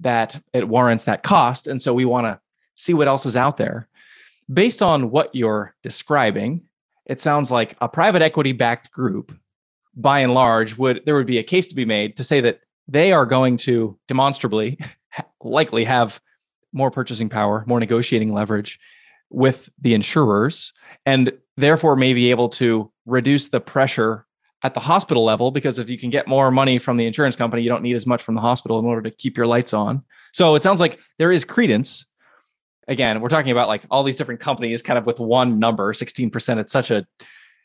that 0.00 0.40
it 0.54 0.66
warrants 0.66 1.04
that 1.04 1.22
cost, 1.22 1.66
and 1.66 1.80
so 1.80 1.92
we 1.92 2.04
want 2.04 2.26
to 2.26 2.40
see 2.76 2.94
what 2.94 3.08
else 3.08 3.26
is 3.26 3.36
out 3.36 3.58
there." 3.58 3.88
Based 4.50 4.82
on 4.82 5.10
what 5.10 5.34
you're 5.34 5.74
describing, 5.82 6.62
it 7.04 7.20
sounds 7.20 7.50
like 7.50 7.76
a 7.80 7.88
private 7.88 8.22
equity 8.22 8.52
backed 8.52 8.90
group, 8.92 9.36
by 9.94 10.20
and 10.20 10.32
large, 10.32 10.78
would 10.78 11.02
there 11.04 11.16
would 11.16 11.26
be 11.26 11.38
a 11.38 11.42
case 11.42 11.66
to 11.66 11.74
be 11.74 11.84
made 11.84 12.16
to 12.16 12.24
say 12.24 12.40
that 12.40 12.60
they 12.88 13.12
are 13.12 13.26
going 13.26 13.58
to 13.58 13.98
demonstrably 14.08 14.78
likely 15.42 15.84
have 15.84 16.20
more 16.76 16.90
purchasing 16.90 17.28
power, 17.28 17.64
more 17.66 17.80
negotiating 17.80 18.32
leverage 18.32 18.78
with 19.30 19.68
the 19.80 19.94
insurers, 19.94 20.72
and 21.04 21.32
therefore 21.56 21.96
may 21.96 22.12
be 22.12 22.30
able 22.30 22.48
to 22.50 22.92
reduce 23.06 23.48
the 23.48 23.60
pressure 23.60 24.26
at 24.62 24.74
the 24.74 24.80
hospital 24.80 25.24
level 25.24 25.50
because 25.50 25.78
if 25.78 25.90
you 25.90 25.98
can 25.98 26.10
get 26.10 26.28
more 26.28 26.50
money 26.50 26.78
from 26.78 26.96
the 26.96 27.06
insurance 27.06 27.36
company, 27.36 27.62
you 27.62 27.68
don't 27.68 27.82
need 27.82 27.94
as 27.94 28.06
much 28.06 28.22
from 28.22 28.34
the 28.34 28.40
hospital 28.40 28.78
in 28.78 28.84
order 28.84 29.02
to 29.02 29.10
keep 29.10 29.36
your 29.36 29.46
lights 29.46 29.72
on. 29.72 30.02
So 30.32 30.54
it 30.54 30.62
sounds 30.62 30.80
like 30.80 31.00
there 31.18 31.32
is 31.32 31.44
credence. 31.44 32.06
Again, 32.88 33.20
we're 33.20 33.28
talking 33.28 33.52
about 33.52 33.68
like 33.68 33.84
all 33.90 34.02
these 34.02 34.16
different 34.16 34.40
companies 34.40 34.82
kind 34.82 34.98
of 34.98 35.06
with 35.06 35.18
one 35.18 35.58
number, 35.58 35.92
16%. 35.92 36.58
It's 36.58 36.72
such 36.72 36.90
a 36.90 37.06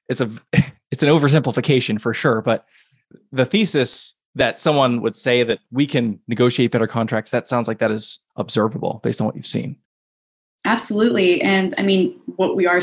it's 0.10 0.22
a 0.22 0.30
it's 0.92 1.04
an 1.04 1.10
oversimplification 1.10 2.00
for 2.00 2.14
sure, 2.14 2.42
but 2.42 2.66
the 3.32 3.46
thesis 3.46 4.16
that 4.36 4.60
someone 4.60 5.02
would 5.02 5.16
say 5.16 5.44
that 5.44 5.60
we 5.72 5.86
can 5.86 6.20
negotiate 6.28 6.72
better 6.72 6.88
contracts, 6.88 7.32
that 7.32 7.50
sounds 7.50 7.68
like 7.68 7.80
that 7.80 7.92
is 7.92 8.20
observable 8.36 9.02
based 9.04 9.20
on 9.22 9.28
what 9.28 9.36
you've 9.36 9.46
seen. 9.46 9.76
Absolutely. 10.66 11.42
And 11.42 11.76
I 11.78 11.82
mean, 11.82 12.20
what 12.36 12.56
we 12.56 12.68
are 12.68 12.82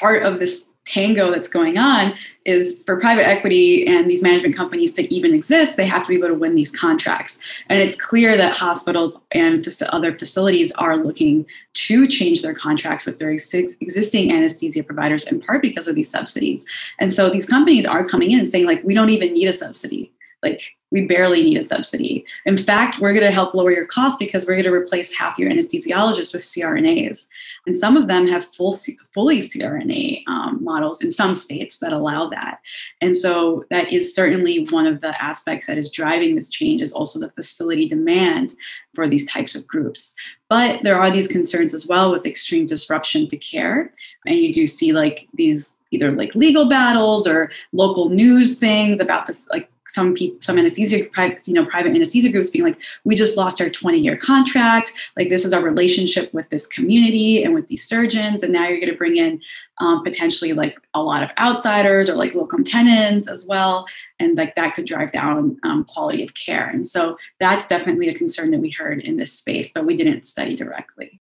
part 0.00 0.22
of 0.22 0.38
this 0.38 0.64
tango 0.84 1.30
that's 1.30 1.46
going 1.46 1.78
on 1.78 2.12
is 2.44 2.82
for 2.86 2.98
private 2.98 3.24
equity 3.24 3.86
and 3.86 4.10
these 4.10 4.20
management 4.20 4.56
companies 4.56 4.92
to 4.94 5.14
even 5.14 5.32
exist, 5.32 5.76
they 5.76 5.86
have 5.86 6.02
to 6.02 6.08
be 6.08 6.16
able 6.16 6.26
to 6.26 6.34
win 6.34 6.56
these 6.56 6.72
contracts. 6.72 7.38
And 7.68 7.80
it's 7.80 7.94
clear 7.94 8.36
that 8.36 8.54
hospitals 8.54 9.20
and 9.30 9.64
other 9.90 10.18
facilities 10.18 10.72
are 10.72 10.96
looking 10.96 11.46
to 11.74 12.08
change 12.08 12.42
their 12.42 12.54
contracts 12.54 13.06
with 13.06 13.18
their 13.18 13.30
existing 13.30 14.32
anesthesia 14.32 14.82
providers 14.82 15.24
in 15.30 15.40
part 15.40 15.62
because 15.62 15.86
of 15.86 15.94
these 15.94 16.10
subsidies. 16.10 16.64
And 16.98 17.12
so 17.12 17.30
these 17.30 17.46
companies 17.46 17.86
are 17.86 18.04
coming 18.04 18.32
in 18.32 18.50
saying, 18.50 18.66
like, 18.66 18.82
we 18.82 18.94
don't 18.94 19.10
even 19.10 19.34
need 19.34 19.46
a 19.46 19.52
subsidy 19.52 20.12
like 20.42 20.76
we 20.92 21.06
barely 21.06 21.42
need 21.42 21.56
a 21.56 21.66
subsidy. 21.66 22.24
In 22.44 22.58
fact, 22.58 22.98
we're 22.98 23.14
going 23.14 23.24
to 23.24 23.32
help 23.32 23.54
lower 23.54 23.72
your 23.72 23.86
costs 23.86 24.18
because 24.18 24.46
we're 24.46 24.54
going 24.54 24.64
to 24.64 24.72
replace 24.72 25.16
half 25.16 25.38
your 25.38 25.50
anesthesiologists 25.50 26.34
with 26.34 26.42
CRNAs. 26.42 27.24
And 27.66 27.74
some 27.74 27.96
of 27.96 28.08
them 28.08 28.26
have 28.26 28.44
full, 28.54 28.76
fully 29.14 29.38
CRNA 29.38 30.22
um, 30.28 30.62
models 30.62 31.00
in 31.00 31.10
some 31.10 31.32
states 31.32 31.78
that 31.78 31.94
allow 31.94 32.28
that. 32.28 32.58
And 33.00 33.16
so 33.16 33.64
that 33.70 33.90
is 33.90 34.14
certainly 34.14 34.66
one 34.66 34.86
of 34.86 35.00
the 35.00 35.20
aspects 35.22 35.66
that 35.66 35.78
is 35.78 35.90
driving 35.90 36.34
this 36.34 36.50
change 36.50 36.82
is 36.82 36.92
also 36.92 37.18
the 37.18 37.30
facility 37.30 37.88
demand 37.88 38.52
for 38.94 39.08
these 39.08 39.30
types 39.30 39.54
of 39.54 39.66
groups. 39.66 40.14
But 40.50 40.82
there 40.82 41.00
are 41.00 41.10
these 41.10 41.26
concerns 41.26 41.72
as 41.72 41.86
well 41.86 42.12
with 42.12 42.26
extreme 42.26 42.66
disruption 42.66 43.28
to 43.28 43.38
care. 43.38 43.94
And 44.26 44.36
you 44.36 44.52
do 44.52 44.66
see 44.66 44.92
like 44.92 45.26
these 45.32 45.74
either 45.90 46.12
like 46.12 46.34
legal 46.34 46.66
battles 46.66 47.26
or 47.26 47.50
local 47.72 48.08
news 48.08 48.58
things 48.58 48.98
about 48.98 49.26
this 49.26 49.46
like 49.50 49.71
some 49.92 50.14
people, 50.14 50.38
some 50.40 50.58
anesthesia, 50.58 51.06
you 51.46 51.52
know, 51.52 51.66
private 51.66 51.94
anesthesia 51.94 52.30
groups 52.30 52.48
being 52.48 52.64
like, 52.64 52.78
we 53.04 53.14
just 53.14 53.36
lost 53.36 53.60
our 53.60 53.68
20 53.68 53.98
year 53.98 54.16
contract. 54.16 54.90
Like 55.18 55.28
this 55.28 55.44
is 55.44 55.52
our 55.52 55.60
relationship 55.60 56.32
with 56.32 56.48
this 56.48 56.66
community 56.66 57.44
and 57.44 57.52
with 57.52 57.66
these 57.66 57.86
surgeons. 57.86 58.42
And 58.42 58.54
now 58.54 58.66
you're 58.66 58.80
going 58.80 58.90
to 58.90 58.96
bring 58.96 59.16
in 59.18 59.42
um, 59.78 60.02
potentially 60.02 60.54
like 60.54 60.78
a 60.94 61.02
lot 61.02 61.22
of 61.22 61.30
outsiders 61.38 62.08
or 62.08 62.14
like 62.14 62.34
locum 62.34 62.64
tenens 62.64 63.28
as 63.28 63.46
well. 63.46 63.86
And 64.18 64.38
like 64.38 64.54
that 64.54 64.74
could 64.74 64.86
drive 64.86 65.12
down 65.12 65.58
um, 65.62 65.84
quality 65.84 66.22
of 66.22 66.32
care. 66.32 66.70
And 66.70 66.86
so 66.86 67.18
that's 67.38 67.66
definitely 67.66 68.08
a 68.08 68.14
concern 68.14 68.50
that 68.52 68.60
we 68.60 68.70
heard 68.70 69.00
in 69.00 69.18
this 69.18 69.32
space, 69.34 69.70
but 69.74 69.84
we 69.84 69.94
didn't 69.94 70.26
study 70.26 70.56
directly. 70.56 71.20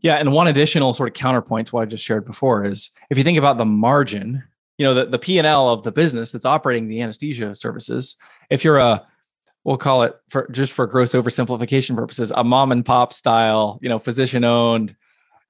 Yeah, 0.00 0.16
and 0.16 0.32
one 0.32 0.48
additional 0.48 0.94
sort 0.94 1.10
of 1.10 1.14
counterpoint 1.14 1.68
to 1.68 1.76
what 1.76 1.82
I 1.82 1.84
just 1.84 2.04
shared 2.04 2.24
before 2.24 2.64
is 2.64 2.90
if 3.10 3.18
you 3.18 3.22
think 3.22 3.38
about 3.38 3.58
the 3.58 3.66
margin 3.66 4.42
you 4.82 4.88
know 4.88 4.94
the, 4.94 5.06
the 5.06 5.18
p&l 5.18 5.68
of 5.68 5.84
the 5.84 5.92
business 5.92 6.32
that's 6.32 6.44
operating 6.44 6.88
the 6.88 7.00
anesthesia 7.00 7.54
services 7.54 8.16
if 8.50 8.64
you're 8.64 8.78
a 8.78 9.06
we'll 9.62 9.76
call 9.76 10.02
it 10.02 10.18
for 10.28 10.48
just 10.50 10.72
for 10.72 10.88
gross 10.88 11.12
oversimplification 11.12 11.94
purposes 11.94 12.32
a 12.34 12.42
mom 12.42 12.72
and 12.72 12.84
pop 12.84 13.12
style 13.12 13.78
you 13.80 13.88
know 13.88 14.00
physician 14.00 14.42
owned 14.42 14.96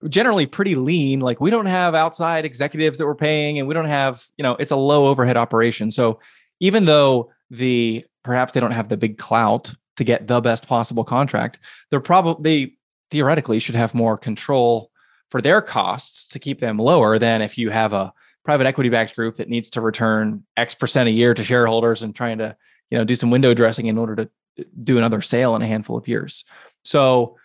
generally 0.08 0.46
pretty 0.46 0.74
lean 0.74 1.20
like 1.20 1.40
we 1.40 1.50
don't 1.50 1.66
have 1.66 1.94
outside 1.94 2.44
executives 2.44 2.98
that 2.98 3.06
we're 3.06 3.14
paying 3.14 3.58
and 3.58 3.68
we 3.68 3.74
don't 3.74 3.86
have 3.86 4.24
you 4.36 4.42
know 4.42 4.56
it's 4.58 4.72
a 4.72 4.76
low 4.76 5.06
overhead 5.06 5.36
operation. 5.36 5.90
So 5.90 6.20
even 6.60 6.84
though 6.84 7.30
the 7.50 8.04
perhaps 8.22 8.52
they 8.52 8.60
don't 8.60 8.72
have 8.72 8.88
the 8.88 8.96
big 8.96 9.18
clout 9.18 9.72
to 9.96 10.04
get 10.04 10.26
the 10.26 10.40
best 10.40 10.66
possible 10.66 11.04
contract 11.04 11.58
they're 11.90 12.00
probably 12.00 12.42
they 12.42 12.74
theoretically 13.10 13.58
should 13.58 13.74
have 13.74 13.94
more 13.94 14.16
control 14.16 14.90
for 15.28 15.42
their 15.42 15.60
costs 15.60 16.26
to 16.28 16.38
keep 16.38 16.60
them 16.60 16.78
lower 16.78 17.18
than 17.18 17.42
if 17.42 17.58
you 17.58 17.70
have 17.70 17.92
a 17.92 18.12
private 18.44 18.66
equity 18.66 18.88
backed 18.88 19.14
group 19.14 19.36
that 19.36 19.48
needs 19.48 19.70
to 19.70 19.80
return 19.80 20.44
X 20.56 20.74
percent 20.74 21.08
a 21.08 21.12
year 21.12 21.34
to 21.34 21.44
shareholders 21.44 22.02
and 22.02 22.14
trying 22.14 22.38
to, 22.38 22.56
you 22.90 22.98
know, 22.98 23.04
do 23.04 23.14
some 23.14 23.30
window 23.30 23.54
dressing 23.54 23.86
in 23.86 23.98
order 23.98 24.16
to 24.16 24.22
uh, 24.60 24.64
do 24.82 24.98
another 24.98 25.22
sale 25.22 25.54
in 25.56 25.62
a 25.62 25.66
handful 25.66 25.96
of 25.96 26.08
years. 26.08 26.44
So 26.84 27.36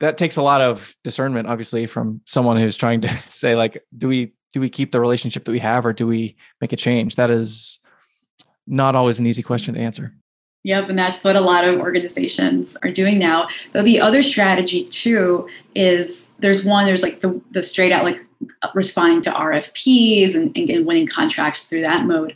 that 0.00 0.18
takes 0.18 0.36
a 0.36 0.42
lot 0.42 0.60
of 0.60 0.94
discernment, 1.04 1.48
obviously, 1.48 1.86
from 1.86 2.20
someone 2.24 2.56
who's 2.56 2.76
trying 2.76 3.00
to 3.02 3.08
say, 3.18 3.54
like, 3.54 3.84
do 3.96 4.08
we 4.08 4.32
do 4.52 4.60
we 4.60 4.68
keep 4.68 4.92
the 4.92 5.00
relationship 5.00 5.44
that 5.44 5.52
we 5.52 5.58
have 5.58 5.84
or 5.84 5.92
do 5.92 6.06
we 6.06 6.36
make 6.60 6.72
a 6.72 6.76
change? 6.76 7.16
That 7.16 7.30
is 7.30 7.80
not 8.68 8.94
always 8.94 9.18
an 9.18 9.26
easy 9.26 9.42
question 9.42 9.74
to 9.74 9.80
answer. 9.80 10.14
Yep, 10.62 10.88
and 10.88 10.98
that's 10.98 11.24
what 11.24 11.36
a 11.36 11.40
lot 11.40 11.66
of 11.66 11.78
organizations 11.78 12.74
are 12.82 12.90
doing 12.90 13.18
now. 13.18 13.48
Though 13.72 13.82
the 13.82 14.00
other 14.00 14.22
strategy 14.22 14.84
too 14.86 15.46
is 15.74 16.28
there's 16.38 16.64
one, 16.64 16.86
there's 16.86 17.02
like 17.02 17.20
the, 17.20 17.38
the 17.50 17.62
straight 17.62 17.92
out 17.92 18.04
like 18.04 18.24
responding 18.74 19.20
to 19.22 19.30
RFPs 19.30 20.34
and, 20.34 20.56
and 20.56 20.86
winning 20.86 21.06
contracts 21.06 21.66
through 21.66 21.82
that 21.82 22.06
mode. 22.06 22.34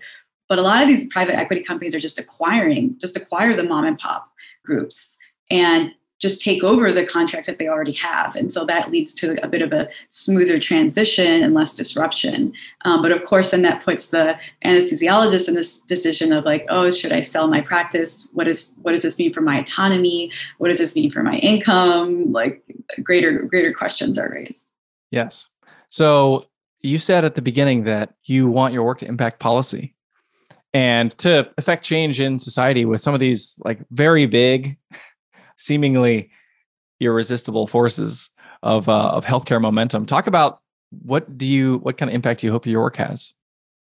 But 0.48 0.58
a 0.58 0.62
lot 0.62 0.82
of 0.82 0.88
these 0.88 1.06
private 1.06 1.36
equity 1.36 1.62
companies 1.62 1.94
are 1.94 2.00
just 2.00 2.18
acquiring, 2.18 2.96
just 3.00 3.16
acquire 3.16 3.54
the 3.54 3.62
mom 3.62 3.84
and 3.84 3.98
pop 3.98 4.30
groups 4.64 5.16
and 5.50 5.92
just 6.18 6.42
take 6.42 6.64
over 6.64 6.92
the 6.92 7.06
contract 7.06 7.46
that 7.46 7.58
they 7.58 7.68
already 7.68 7.92
have. 7.92 8.34
And 8.34 8.52
so 8.52 8.64
that 8.66 8.90
leads 8.90 9.14
to 9.14 9.42
a 9.44 9.48
bit 9.48 9.62
of 9.62 9.72
a 9.72 9.88
smoother 10.08 10.58
transition 10.58 11.44
and 11.44 11.54
less 11.54 11.76
disruption. 11.76 12.52
Um, 12.84 13.02
but 13.02 13.12
of 13.12 13.24
course, 13.24 13.52
then 13.52 13.62
that 13.62 13.84
puts 13.84 14.08
the 14.08 14.36
anesthesiologist 14.64 15.48
in 15.48 15.54
this 15.54 15.78
decision 15.78 16.32
of 16.32 16.44
like, 16.44 16.66
oh, 16.68 16.90
should 16.90 17.12
I 17.12 17.20
sell 17.20 17.46
my 17.46 17.60
practice? 17.60 18.28
What 18.32 18.48
is 18.48 18.76
what 18.82 18.92
does 18.92 19.02
this 19.02 19.18
mean 19.18 19.32
for 19.32 19.42
my 19.42 19.60
autonomy? 19.60 20.32
What 20.58 20.68
does 20.68 20.78
this 20.78 20.96
mean 20.96 21.10
for 21.10 21.22
my 21.22 21.36
income? 21.36 22.32
Like 22.32 22.64
greater 23.02 23.42
greater 23.42 23.72
questions 23.72 24.18
are 24.18 24.28
raised. 24.28 24.66
Yes. 25.10 25.48
So 25.88 26.46
you 26.81 26.98
said 26.98 27.24
at 27.24 27.35
the 27.35 27.42
beginning 27.42 27.85
that 27.85 28.14
you 28.24 28.48
want 28.48 28.74
your 28.74 28.85
work 28.85 28.98
to 28.98 29.07
impact 29.07 29.40
policy 29.40 29.94
and 30.74 31.16
to 31.18 31.51
affect 31.57 31.85
change 31.85 32.20
in 32.20 32.38
society 32.38 32.85
with 32.85 33.01
some 33.01 33.14
of 33.14 33.20
these 33.20 33.61
like 33.64 33.81
very 33.90 34.27
big 34.27 34.79
seemingly 35.57 36.31
irresistible 37.01 37.66
forces 37.66 38.31
of 38.62 38.88
uh, 38.88 39.11
of 39.11 39.24
healthcare 39.24 39.61
momentum. 39.61 40.07
Talk 40.07 40.27
about 40.27 40.61
what 40.90 41.37
do 41.38 41.46
you 41.46 41.79
what 41.79 41.96
kind 41.96 42.11
of 42.11 42.14
impact 42.14 42.40
do 42.40 42.46
you 42.46 42.53
hope 42.53 42.66
your 42.66 42.83
work 42.83 42.96
has? 42.96 43.35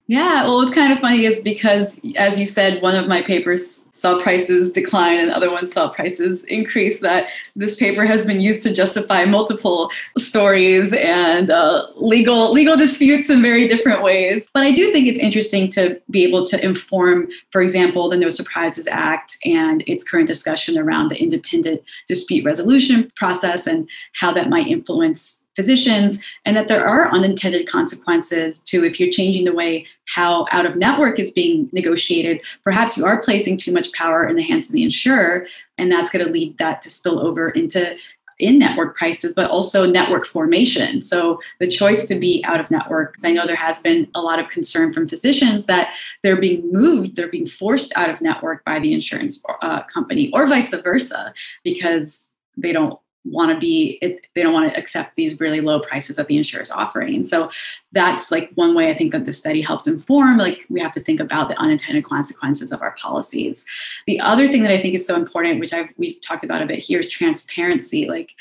Yeah, 0.07 0.43
well, 0.43 0.57
what's 0.57 0.75
kind 0.75 0.93
of 0.93 0.99
funny 0.99 1.25
is 1.25 1.39
because, 1.39 1.99
as 2.15 2.39
you 2.39 2.45
said, 2.45 2.79
one 2.83 2.95
of 2.95 3.07
my 3.07 3.23
papers 3.23 3.81
saw 3.93 4.21
prices 4.21 4.69
decline 4.69 5.17
and 5.17 5.31
other 5.31 5.49
ones 5.49 5.71
saw 5.71 5.89
prices 5.89 6.43
increase. 6.43 6.99
That 6.99 7.27
this 7.55 7.75
paper 7.75 8.05
has 8.05 8.23
been 8.23 8.39
used 8.39 8.61
to 8.63 8.73
justify 8.73 9.25
multiple 9.25 9.89
stories 10.15 10.93
and 10.93 11.49
uh, 11.49 11.87
legal 11.95 12.51
legal 12.51 12.77
disputes 12.77 13.31
in 13.31 13.41
very 13.41 13.67
different 13.67 14.03
ways. 14.03 14.47
But 14.53 14.63
I 14.63 14.71
do 14.71 14.91
think 14.91 15.07
it's 15.07 15.19
interesting 15.19 15.69
to 15.69 15.99
be 16.11 16.23
able 16.23 16.45
to 16.47 16.63
inform, 16.63 17.27
for 17.49 17.61
example, 17.61 18.07
the 18.07 18.17
No 18.17 18.29
Surprises 18.29 18.87
Act 18.87 19.37
and 19.43 19.83
its 19.87 20.03
current 20.03 20.27
discussion 20.27 20.77
around 20.77 21.09
the 21.09 21.19
independent 21.19 21.81
dispute 22.07 22.45
resolution 22.45 23.09
process 23.15 23.65
and 23.65 23.89
how 24.13 24.31
that 24.33 24.49
might 24.49 24.67
influence 24.67 25.39
physicians 25.55 26.21
and 26.45 26.55
that 26.55 26.67
there 26.67 26.87
are 26.87 27.11
unintended 27.11 27.67
consequences 27.67 28.61
to 28.61 28.83
if 28.83 28.99
you're 28.99 29.09
changing 29.09 29.45
the 29.45 29.53
way 29.53 29.85
how 30.07 30.45
out 30.51 30.65
of 30.65 30.75
network 30.75 31.19
is 31.19 31.31
being 31.31 31.69
negotiated 31.71 32.41
perhaps 32.63 32.97
you 32.97 33.05
are 33.05 33.21
placing 33.21 33.57
too 33.57 33.71
much 33.71 33.91
power 33.93 34.27
in 34.27 34.35
the 34.35 34.43
hands 34.43 34.67
of 34.67 34.73
the 34.73 34.83
insurer 34.83 35.47
and 35.77 35.91
that's 35.91 36.11
going 36.11 36.25
to 36.25 36.31
lead 36.31 36.57
that 36.57 36.81
to 36.81 36.89
spill 36.89 37.19
over 37.19 37.49
into 37.49 37.95
in 38.39 38.59
network 38.59 38.97
prices, 38.97 39.33
but 39.33 39.49
also 39.49 39.89
network 39.89 40.25
formation. 40.25 41.01
So 41.01 41.39
the 41.59 41.67
choice 41.67 42.07
to 42.07 42.15
be 42.15 42.43
out 42.45 42.59
of 42.59 42.69
network, 42.69 43.15
I 43.23 43.31
know 43.31 43.45
there 43.45 43.55
has 43.55 43.79
been 43.79 44.09
a 44.13 44.21
lot 44.21 44.39
of 44.39 44.49
concern 44.49 44.93
from 44.93 45.07
physicians 45.07 45.65
that 45.65 45.93
they're 46.21 46.39
being 46.39 46.71
moved, 46.71 47.15
they're 47.15 47.29
being 47.29 47.47
forced 47.47 47.95
out 47.97 48.09
of 48.09 48.21
network 48.21 48.63
by 48.65 48.79
the 48.79 48.93
insurance 48.93 49.43
uh, 49.61 49.83
company, 49.83 50.31
or 50.33 50.47
vice 50.47 50.69
versa, 50.69 51.33
because 51.63 52.31
they 52.57 52.71
don't 52.71 52.99
want 53.25 53.51
to 53.51 53.59
be 53.59 53.97
it, 54.01 54.25
they 54.33 54.43
don't 54.43 54.53
want 54.53 54.71
to 54.71 54.79
accept 54.79 55.15
these 55.15 55.39
really 55.39 55.61
low 55.61 55.79
prices 55.79 56.15
that 56.15 56.27
the 56.27 56.37
insurer 56.37 56.61
is 56.61 56.71
offering. 56.71 57.23
So 57.23 57.49
that's 57.91 58.31
like 58.31 58.51
one 58.55 58.75
way 58.75 58.89
i 58.89 58.93
think 58.93 59.11
that 59.13 59.25
the 59.25 59.31
study 59.31 59.61
helps 59.61 59.87
inform 59.87 60.37
like 60.37 60.65
we 60.69 60.81
have 60.81 60.91
to 60.91 60.99
think 60.99 61.19
about 61.19 61.47
the 61.47 61.57
unintended 61.57 62.03
consequences 62.03 62.71
of 62.71 62.81
our 62.81 62.91
policies. 62.91 63.65
The 64.07 64.19
other 64.19 64.47
thing 64.47 64.63
that 64.63 64.71
i 64.71 64.81
think 64.81 64.95
is 64.95 65.07
so 65.07 65.15
important 65.15 65.59
which 65.59 65.73
i've 65.73 65.89
we've 65.97 66.19
talked 66.21 66.43
about 66.43 66.61
a 66.61 66.65
bit 66.65 66.79
here 66.79 66.99
is 66.99 67.09
transparency. 67.09 68.07
Like 68.07 68.31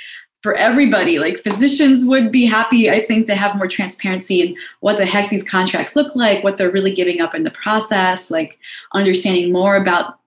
for 0.43 0.55
everybody 0.57 1.19
like 1.19 1.39
physicians 1.39 2.05
would 2.05 2.31
be 2.31 2.45
happy 2.45 2.91
i 2.91 3.01
think 3.01 3.25
to 3.25 3.35
have 3.35 3.57
more 3.57 3.67
transparency 3.67 4.43
in 4.43 4.57
what 4.81 4.99
the 4.99 5.07
heck 5.07 5.31
these 5.31 5.43
contracts 5.43 5.97
look 5.97 6.15
like 6.15 6.45
what 6.45 6.59
they're 6.59 6.71
really 6.71 6.93
giving 6.93 7.23
up 7.23 7.35
in 7.35 7.45
the 7.45 7.51
process 7.51 8.31
like 8.31 8.59
understanding 8.93 9.51
more 9.51 9.77
about 9.77 10.19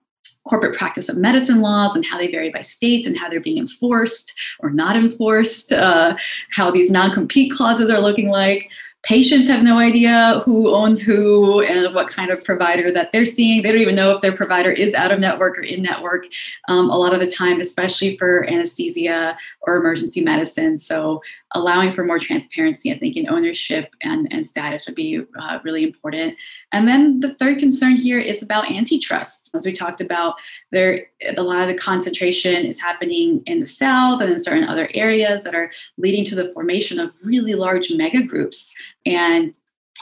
corporate 0.48 0.78
practice 0.78 1.10
of 1.10 1.18
medicine 1.18 1.62
laws 1.62 1.96
and 1.96 2.06
how 2.06 2.18
they 2.18 2.30
vary 2.30 2.50
by 2.50 2.62
states 2.62 3.08
and 3.08 3.18
how 3.18 3.30
they're 3.30 3.40
being 3.40 3.58
enforced 3.58 4.34
or 4.60 4.70
not 4.70 4.96
enforced, 4.96 5.72
uh, 5.72 6.16
how 6.52 6.72
these 6.72 6.90
non 6.90 7.12
compete 7.12 7.52
clauses 7.52 7.90
are 7.92 8.00
looking 8.00 8.30
like 8.30 8.70
patients 9.08 9.48
have 9.48 9.64
no 9.64 9.80
idea 9.80 10.42
who 10.44 10.76
owns 10.76 11.02
who 11.02 11.62
and 11.62 11.96
what 11.96 12.10
kind 12.10 12.30
of 12.30 12.44
provider 12.44 12.92
that 12.92 13.14
they're 13.14 13.24
seeing. 13.24 13.62
They 13.62 13.72
don't 13.72 13.80
even 13.80 13.96
know 13.96 14.12
if 14.12 14.20
their 14.20 14.36
provider 14.36 14.70
is 14.70 14.94
out 14.94 15.12
of 15.12 15.20
network 15.20 15.58
or 15.58 15.62
in 15.62 15.82
network 15.82 16.26
um, 16.68 16.90
a 16.90 16.98
lot 16.98 17.14
of 17.14 17.22
the 17.22 17.28
time, 17.28 17.62
especially 17.62 18.18
for 18.18 18.44
anesthesia 18.50 19.38
or 19.62 19.78
emergency 19.78 20.22
medicine. 20.22 20.78
So, 20.78 21.22
allowing 21.54 21.94
for 21.94 22.04
more 22.04 22.20
transparency, 22.20 22.92
I 22.92 23.00
think, 23.00 23.16
in 23.16 23.30
ownership 23.30 23.96
and, 24.04 24.28
and 24.30 24.46
status 24.46 24.86
would 24.86 24.96
be 24.96 25.24
uh, 25.40 25.60
really 25.64 25.84
important. 25.84 26.36
And 26.72 26.88
then 26.88 27.22
the 27.22 27.34
third 27.36 27.60
concern 27.60 27.96
here 27.96 28.20
is 28.20 28.44
about 28.44 28.70
antitrust. 28.70 29.52
As 29.56 29.66
we 29.66 29.72
talked 29.72 30.02
about, 30.02 30.36
there 30.72 31.08
a 31.26 31.42
lot 31.42 31.62
of 31.62 31.68
the 31.68 31.76
concentration 31.76 32.66
is 32.66 32.82
happening 32.82 33.42
in 33.46 33.62
the 33.62 33.66
south 33.66 34.22
and 34.22 34.30
in 34.30 34.38
certain 34.38 34.66
other 34.66 34.90
areas 34.94 35.44
that 35.44 35.56
are 35.56 35.72
leading 35.98 36.26
to 36.26 36.36
the 36.36 36.52
formation 36.54 37.00
of 37.00 37.14
really 37.24 37.56
large 37.56 37.92
mega 37.92 38.22
groups. 38.22 38.74
And 39.06 39.56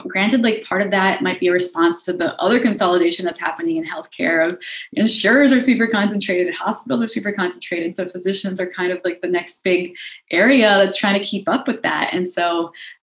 granted 0.08 0.42
like 0.42 0.62
part 0.62 0.82
of 0.82 0.90
that 0.90 1.22
might 1.22 1.40
be 1.40 1.46
a 1.46 1.52
response 1.52 2.04
to 2.04 2.12
the 2.12 2.38
other 2.40 2.60
consolidation 2.60 3.24
that's 3.24 3.40
happening 3.40 3.76
in 3.76 3.84
healthcare 3.84 4.46
of 4.46 4.58
insurers 4.92 5.52
are 5.54 5.60
super 5.62 5.86
concentrated 5.86 6.54
hospitals 6.54 7.00
are 7.00 7.06
super 7.06 7.32
concentrated 7.32 7.96
so 7.96 8.06
physicians 8.06 8.60
are 8.60 8.70
kind 8.70 8.92
of 8.92 9.00
like 9.04 9.22
the 9.22 9.28
next 9.28 9.64
big 9.64 9.94
area 10.30 10.68
that's 10.76 10.98
trying 10.98 11.18
to 11.18 11.26
keep 11.26 11.48
up 11.48 11.66
with 11.66 11.80
that. 11.82 12.12
And 12.12 12.30
so 12.30 12.72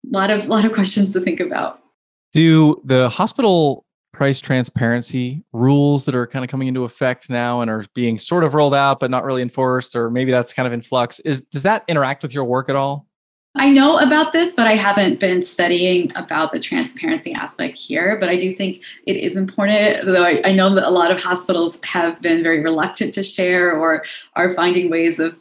a 0.06 0.10
lot 0.16 0.30
of 0.30 0.46
a 0.46 0.48
lot 0.48 0.66
of 0.66 0.74
questions 0.74 1.14
to 1.14 1.20
think 1.20 1.40
about 1.40 1.82
do 2.34 2.82
the 2.86 3.10
hospital 3.10 3.86
price 4.14 4.42
transparency 4.42 5.44
rules 5.54 6.06
that 6.06 6.16
are 6.16 6.26
kind 6.26 6.44
of 6.44 6.50
coming 6.50 6.68
into 6.68 6.84
effect 6.84 7.30
now 7.30 7.62
and 7.62 7.70
are 7.70 7.86
being 7.94 8.18
sort 8.18 8.44
of 8.44 8.54
rolled 8.54 8.74
out 8.74 9.00
but 9.00 9.12
not 9.12 9.24
really 9.24 9.44
enforced 9.44 9.96
or 9.96 10.10
maybe 10.10 10.32
that's 10.32 10.54
kind 10.54 10.66
of 10.66 10.74
in 10.74 10.82
flux 10.82 11.20
is 11.20 11.42
does 11.52 11.62
that 11.64 11.84
interact 11.88 12.24
with 12.24 12.34
your 12.34 12.44
work 12.44 12.68
at 12.68 12.76
all 12.76 13.08
I 13.60 13.72
know 13.72 13.98
about 13.98 14.34
this, 14.34 14.54
but 14.54 14.68
I 14.68 14.74
haven't 14.74 15.20
been 15.20 15.42
studying 15.42 16.12
about 16.16 16.52
the 16.52 16.60
transparency 16.60 17.34
aspect 17.34 17.78
here. 17.78 18.16
But 18.20 18.30
I 18.30 18.36
do 18.36 18.54
think 18.54 18.84
it 19.08 19.16
is 19.16 19.36
important, 19.36 20.06
though 20.06 20.24
I, 20.24 20.42
I, 20.46 20.52
know 20.54 20.74
that 20.76 20.88
a 20.88 20.92
lot 20.92 21.10
of 21.10 21.20
hospitals 21.20 21.76
have 21.84 22.22
been 22.22 22.44
very 22.44 22.60
reluctant 22.60 23.16
to 23.16 23.24
share 23.24 23.76
or 23.76 24.06
are 24.36 24.54
finding 24.54 24.92
ways 24.92 25.18
of 25.18 25.40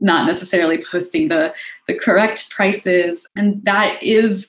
not 0.00 0.26
necessarily 0.26 0.78
posting 0.78 1.26
the, 1.26 1.52
the 1.88 1.94
correct 1.94 2.50
prices. 2.50 3.26
And 3.34 3.64
that 3.64 4.00
is 4.00 4.46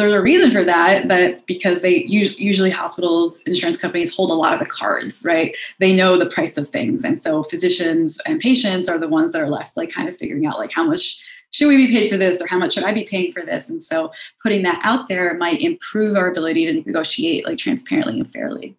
there's 0.00 0.14
a 0.14 0.20
reason 0.20 0.50
for 0.50 0.64
that 0.64 1.08
that 1.08 1.46
because 1.46 1.82
they 1.82 2.04
usually 2.04 2.70
hospitals 2.70 3.40
insurance 3.42 3.80
companies 3.80 4.14
hold 4.14 4.30
a 4.30 4.34
lot 4.34 4.52
of 4.52 4.58
the 4.58 4.66
cards 4.66 5.22
right 5.24 5.54
they 5.78 5.94
know 5.94 6.16
the 6.16 6.26
price 6.26 6.56
of 6.56 6.68
things 6.70 7.04
and 7.04 7.20
so 7.20 7.42
physicians 7.42 8.20
and 8.26 8.40
patients 8.40 8.88
are 8.88 8.98
the 8.98 9.08
ones 9.08 9.32
that 9.32 9.40
are 9.40 9.48
left 9.48 9.76
like 9.76 9.90
kind 9.90 10.08
of 10.08 10.16
figuring 10.16 10.46
out 10.46 10.58
like 10.58 10.72
how 10.72 10.82
much 10.82 11.22
should 11.50 11.68
we 11.68 11.76
be 11.76 11.88
paid 11.88 12.08
for 12.08 12.16
this 12.16 12.40
or 12.40 12.46
how 12.46 12.58
much 12.58 12.74
should 12.74 12.84
I 12.84 12.92
be 12.92 13.04
paying 13.04 13.32
for 13.32 13.44
this? 13.44 13.68
And 13.68 13.82
so 13.82 14.12
putting 14.42 14.62
that 14.62 14.80
out 14.84 15.08
there 15.08 15.34
might 15.34 15.60
improve 15.60 16.16
our 16.16 16.30
ability 16.30 16.66
to 16.66 16.72
negotiate 16.74 17.44
like 17.44 17.58
transparently 17.58 18.20
and 18.20 18.32
fairly. 18.32 18.76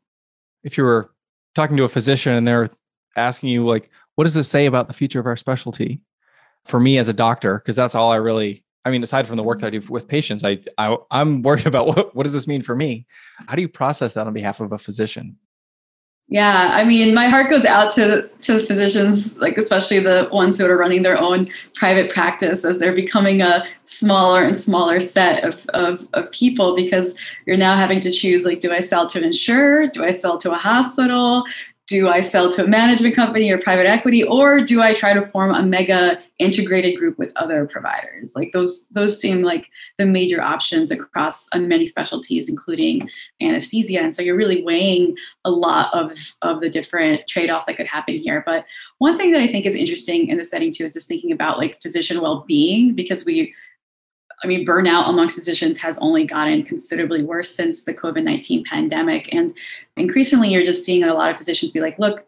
If 0.63 0.77
you 0.77 0.83
were 0.83 1.11
talking 1.53 1.75
to 1.77 1.83
a 1.83 1.89
physician 1.89 2.33
and 2.33 2.47
they're 2.47 2.69
asking 3.15 3.49
you 3.49 3.65
like, 3.65 3.89
what 4.15 4.23
does 4.23 4.33
this 4.33 4.47
say 4.47 4.65
about 4.65 4.87
the 4.87 4.93
future 4.93 5.19
of 5.19 5.25
our 5.25 5.37
specialty? 5.37 6.01
For 6.65 6.79
me 6.79 6.97
as 6.97 7.09
a 7.09 7.13
doctor, 7.13 7.57
because 7.57 7.75
that's 7.75 7.95
all 7.95 8.11
I 8.11 8.17
really 8.17 8.63
I 8.83 8.89
mean, 8.89 9.03
aside 9.03 9.27
from 9.27 9.37
the 9.37 9.43
work 9.43 9.59
that 9.59 9.67
I 9.67 9.69
do 9.69 9.81
with 9.89 10.07
patients, 10.07 10.43
I, 10.43 10.59
I 10.77 10.97
am 11.11 11.43
worried 11.43 11.67
about 11.67 11.87
what 11.95 12.15
what 12.15 12.23
does 12.23 12.33
this 12.33 12.47
mean 12.47 12.61
for 12.61 12.75
me? 12.75 13.05
How 13.47 13.55
do 13.55 13.61
you 13.61 13.69
process 13.69 14.13
that 14.13 14.27
on 14.27 14.33
behalf 14.33 14.59
of 14.59 14.71
a 14.71 14.77
physician? 14.77 15.37
Yeah, 16.31 16.69
I 16.71 16.85
mean, 16.85 17.13
my 17.13 17.27
heart 17.27 17.49
goes 17.49 17.65
out 17.65 17.89
to 17.91 18.29
to 18.43 18.53
the 18.53 18.65
physicians, 18.65 19.35
like 19.37 19.57
especially 19.57 19.99
the 19.99 20.29
ones 20.31 20.57
who 20.57 20.65
are 20.65 20.77
running 20.77 21.03
their 21.03 21.17
own 21.17 21.49
private 21.75 22.09
practice 22.09 22.63
as 22.63 22.77
they're 22.77 22.95
becoming 22.95 23.41
a 23.41 23.67
smaller 23.83 24.41
and 24.41 24.57
smaller 24.57 25.01
set 25.01 25.43
of, 25.43 25.65
of, 25.73 26.07
of 26.13 26.31
people 26.31 26.73
because 26.73 27.13
you're 27.45 27.57
now 27.57 27.75
having 27.75 27.99
to 27.99 28.11
choose 28.11 28.45
like, 28.45 28.61
do 28.61 28.71
I 28.71 28.79
sell 28.79 29.07
to 29.07 29.17
an 29.17 29.25
insurer? 29.25 29.87
Do 29.87 30.05
I 30.05 30.11
sell 30.11 30.37
to 30.37 30.53
a 30.53 30.57
hospital? 30.57 31.43
Do 31.91 32.01
I 32.17 32.21
sell 32.21 32.47
to 32.51 32.63
a 32.63 32.67
management 32.67 33.15
company 33.21 33.51
or 33.51 33.59
private 33.59 33.87
equity, 33.95 34.23
or 34.23 34.47
do 34.71 34.77
I 34.81 34.93
try 34.93 35.11
to 35.13 35.21
form 35.33 35.51
a 35.53 35.61
mega 35.61 36.19
integrated 36.39 36.93
group 36.99 37.15
with 37.21 37.31
other 37.35 37.59
providers? 37.75 38.31
Like 38.33 38.51
those, 38.53 38.87
those 38.97 39.19
seem 39.23 39.37
like 39.51 39.65
the 39.99 40.05
major 40.05 40.41
options 40.53 40.89
across 40.91 41.35
uh, 41.51 41.59
many 41.59 41.85
specialties, 41.85 42.47
including 42.47 43.09
anesthesia. 43.41 43.99
And 43.99 44.15
so 44.15 44.21
you're 44.21 44.41
really 44.43 44.63
weighing 44.63 45.15
a 45.43 45.51
lot 45.51 45.93
of, 45.93 46.07
of 46.41 46.61
the 46.61 46.69
different 46.69 47.27
trade-offs 47.27 47.65
that 47.65 47.77
could 47.77 47.87
happen 47.97 48.15
here. 48.15 48.41
But 48.45 48.65
one 48.99 49.17
thing 49.17 49.31
that 49.33 49.41
I 49.41 49.47
think 49.47 49.65
is 49.65 49.75
interesting 49.75 50.29
in 50.29 50.37
the 50.37 50.43
setting 50.43 50.71
too 50.71 50.85
is 50.85 50.93
just 50.93 51.09
thinking 51.09 51.31
about 51.31 51.57
like 51.57 51.81
physician 51.81 52.21
well-being, 52.21 52.95
because 52.95 53.25
we 53.25 53.53
I 54.43 54.47
mean, 54.47 54.65
burnout 54.65 55.07
amongst 55.07 55.35
physicians 55.35 55.77
has 55.79 55.97
only 55.99 56.25
gotten 56.25 56.63
considerably 56.63 57.23
worse 57.23 57.49
since 57.49 57.83
the 57.83 57.93
COVID 57.93 58.23
19 58.23 58.63
pandemic. 58.63 59.33
And 59.33 59.53
increasingly, 59.97 60.49
you're 60.49 60.63
just 60.63 60.83
seeing 60.83 61.03
a 61.03 61.13
lot 61.13 61.29
of 61.29 61.37
physicians 61.37 61.71
be 61.71 61.79
like, 61.79 61.99
look, 61.99 62.25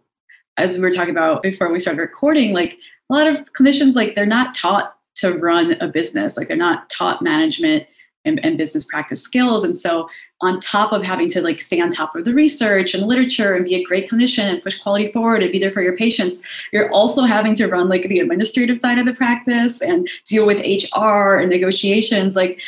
as 0.58 0.76
we 0.76 0.82
were 0.82 0.92
talking 0.92 1.12
about 1.12 1.42
before 1.42 1.72
we 1.72 1.80
started 1.80 2.02
recording, 2.02 2.54
like 2.54 2.78
a 3.10 3.14
lot 3.14 3.28
of 3.28 3.52
clinicians, 3.54 3.96
like 3.96 4.16
they're 4.16 4.26
not 4.26 4.54
taught 4.54 4.96
to 5.16 5.38
run 5.38 5.74
a 5.82 5.88
business, 5.88 6.38
like 6.38 6.48
they're 6.48 6.58
not 6.58 6.90
taught 6.90 7.22
management 7.22 7.88
and, 8.26 8.44
and, 8.44 8.58
business 8.58 8.86
practice 8.86 9.22
skills. 9.22 9.64
And 9.64 9.78
so 9.78 10.10
on 10.42 10.60
top 10.60 10.92
of 10.92 11.04
having 11.04 11.30
to 11.30 11.42
like 11.42 11.62
stay 11.62 11.82
on 11.82 11.90
top 11.90 12.16
of 12.16 12.26
the 12.26 12.34
research 12.34 12.94
and 12.94 13.06
literature 13.08 13.54
and 13.54 13.66
be 13.66 13.76
a 13.76 13.84
great 13.84 14.10
clinician 14.10 14.44
and 14.44 14.62
push 14.62 14.80
quality 14.80 15.12
forward 15.12 15.42
and 15.44 15.52
be 15.52 15.60
there 15.60 15.72
for 15.72 15.82
your 15.82 15.98
patients, 15.98 16.40
you're 16.72 16.92
also 16.92 17.24
having 17.24 17.56
to 17.56 17.68
run 17.68 17.90
like 17.90 18.08
the 18.10 18.20
administrative 18.20 18.78
side 18.78 19.00
of 19.00 19.06
the 19.06 19.14
practice 19.14 19.82
and 19.82 20.08
deal 20.26 20.46
with 20.46 20.60
HR 20.60 21.38
and 21.38 21.50
negotiations. 21.50 22.36
Like 22.36 22.60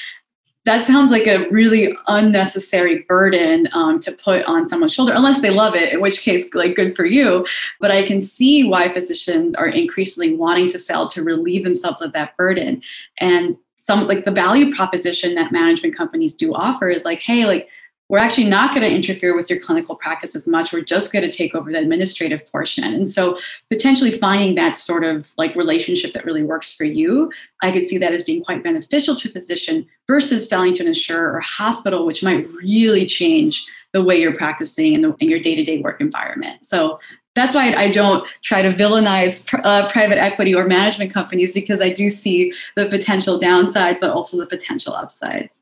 that 0.65 0.81
sounds 0.81 1.11
like 1.11 1.27
a 1.27 1.47
really 1.49 1.95
unnecessary 2.07 3.05
burden 3.07 3.69
um, 3.73 3.99
to 3.99 4.11
put 4.11 4.43
on 4.45 4.67
someone's 4.67 4.93
shoulder 4.93 5.13
unless 5.15 5.41
they 5.41 5.51
love 5.51 5.75
it 5.75 5.93
in 5.93 6.01
which 6.01 6.21
case 6.21 6.45
like 6.53 6.75
good 6.75 6.95
for 6.95 7.05
you 7.05 7.45
but 7.79 7.91
i 7.91 8.03
can 8.03 8.21
see 8.21 8.67
why 8.67 8.87
physicians 8.87 9.55
are 9.55 9.67
increasingly 9.67 10.35
wanting 10.35 10.67
to 10.67 10.79
sell 10.79 11.07
to 11.07 11.23
relieve 11.23 11.63
themselves 11.63 12.01
of 12.01 12.13
that 12.13 12.35
burden 12.35 12.81
and 13.19 13.57
some 13.85 14.07
like 14.07 14.25
the 14.25 14.31
value 14.31 14.73
proposition 14.73 15.35
that 15.35 15.51
management 15.51 15.95
companies 15.95 16.33
do 16.35 16.55
offer 16.55 16.87
is 16.87 17.05
like, 17.05 17.19
hey, 17.19 17.45
like 17.45 17.69
we're 18.09 18.19
actually 18.19 18.47
not 18.47 18.73
going 18.73 18.87
to 18.87 18.95
interfere 18.95 19.35
with 19.35 19.49
your 19.49 19.59
clinical 19.59 19.95
practice 19.95 20.35
as 20.35 20.47
much. 20.47 20.73
We're 20.73 20.81
just 20.81 21.11
going 21.11 21.29
to 21.29 21.35
take 21.35 21.53
over 21.53 21.71
the 21.71 21.79
administrative 21.79 22.45
portion. 22.51 22.83
And 22.83 23.09
so 23.09 23.39
potentially 23.69 24.11
finding 24.11 24.55
that 24.55 24.75
sort 24.75 25.03
of 25.03 25.31
like 25.37 25.55
relationship 25.55 26.13
that 26.13 26.25
really 26.25 26.43
works 26.43 26.75
for 26.75 26.83
you, 26.83 27.31
I 27.61 27.71
could 27.71 27.83
see 27.83 27.97
that 27.99 28.13
as 28.13 28.23
being 28.23 28.43
quite 28.43 28.63
beneficial 28.63 29.15
to 29.17 29.29
a 29.29 29.31
physician 29.31 29.87
versus 30.07 30.47
selling 30.47 30.73
to 30.75 30.83
an 30.83 30.87
insurer 30.87 31.35
or 31.35 31.41
hospital, 31.41 32.05
which 32.05 32.23
might 32.23 32.47
really 32.53 33.05
change 33.05 33.65
the 33.93 34.03
way 34.03 34.19
you're 34.19 34.35
practicing 34.35 34.93
in, 34.93 35.01
the, 35.01 35.15
in 35.19 35.29
your 35.29 35.39
day-to-day 35.39 35.79
work 35.81 36.01
environment. 36.01 36.65
So 36.65 36.99
that's 37.35 37.53
why 37.53 37.73
I 37.73 37.89
don't 37.89 38.27
try 38.41 38.61
to 38.61 38.71
villainize 38.71 39.45
uh, 39.63 39.89
private 39.89 40.17
equity 40.17 40.55
or 40.55 40.65
management 40.65 41.13
companies 41.13 41.53
because 41.53 41.81
I 41.81 41.89
do 41.89 42.09
see 42.09 42.53
the 42.75 42.85
potential 42.87 43.39
downsides, 43.39 43.99
but 43.99 44.09
also 44.09 44.37
the 44.37 44.45
potential 44.45 44.93
upsides. 44.93 45.53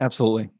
Absolutely. 0.00 0.50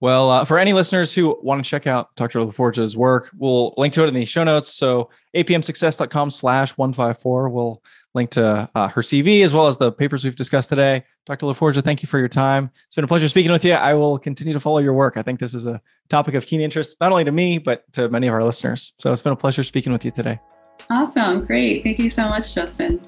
Well, 0.00 0.30
uh, 0.30 0.44
for 0.44 0.58
any 0.58 0.72
listeners 0.72 1.12
who 1.12 1.36
want 1.42 1.62
to 1.62 1.68
check 1.68 1.88
out 1.88 2.14
Dr. 2.14 2.40
La 2.42 2.52
Forgia's 2.52 2.96
work, 2.96 3.30
we'll 3.36 3.74
link 3.76 3.92
to 3.94 4.04
it 4.04 4.08
in 4.08 4.14
the 4.14 4.24
show 4.24 4.44
notes. 4.44 4.68
So 4.68 5.10
apmsuccess.com 5.34 6.30
slash 6.30 6.70
154 6.78 7.48
will 7.48 7.82
link 8.14 8.30
to 8.30 8.70
uh, 8.74 8.88
her 8.88 9.02
CV 9.02 9.42
as 9.42 9.52
well 9.52 9.66
as 9.66 9.76
the 9.76 9.90
papers 9.90 10.24
we've 10.24 10.36
discussed 10.36 10.68
today. 10.68 11.04
Dr. 11.26 11.46
La 11.46 11.52
Forgia, 11.52 11.82
thank 11.82 12.02
you 12.02 12.06
for 12.06 12.18
your 12.18 12.28
time. 12.28 12.70
It's 12.86 12.94
been 12.94 13.04
a 13.04 13.08
pleasure 13.08 13.28
speaking 13.28 13.50
with 13.50 13.64
you. 13.64 13.72
I 13.72 13.94
will 13.94 14.18
continue 14.18 14.54
to 14.54 14.60
follow 14.60 14.78
your 14.78 14.92
work. 14.92 15.16
I 15.16 15.22
think 15.22 15.40
this 15.40 15.52
is 15.52 15.66
a 15.66 15.80
topic 16.08 16.34
of 16.34 16.46
keen 16.46 16.60
interest, 16.60 17.00
not 17.00 17.10
only 17.10 17.24
to 17.24 17.32
me, 17.32 17.58
but 17.58 17.92
to 17.94 18.08
many 18.08 18.28
of 18.28 18.34
our 18.34 18.44
listeners. 18.44 18.92
So 18.98 19.12
it's 19.12 19.22
been 19.22 19.32
a 19.32 19.36
pleasure 19.36 19.64
speaking 19.64 19.92
with 19.92 20.04
you 20.04 20.12
today. 20.12 20.38
Awesome. 20.90 21.44
Great. 21.44 21.82
Thank 21.82 21.98
you 21.98 22.08
so 22.08 22.26
much, 22.26 22.54
Justin. 22.54 23.00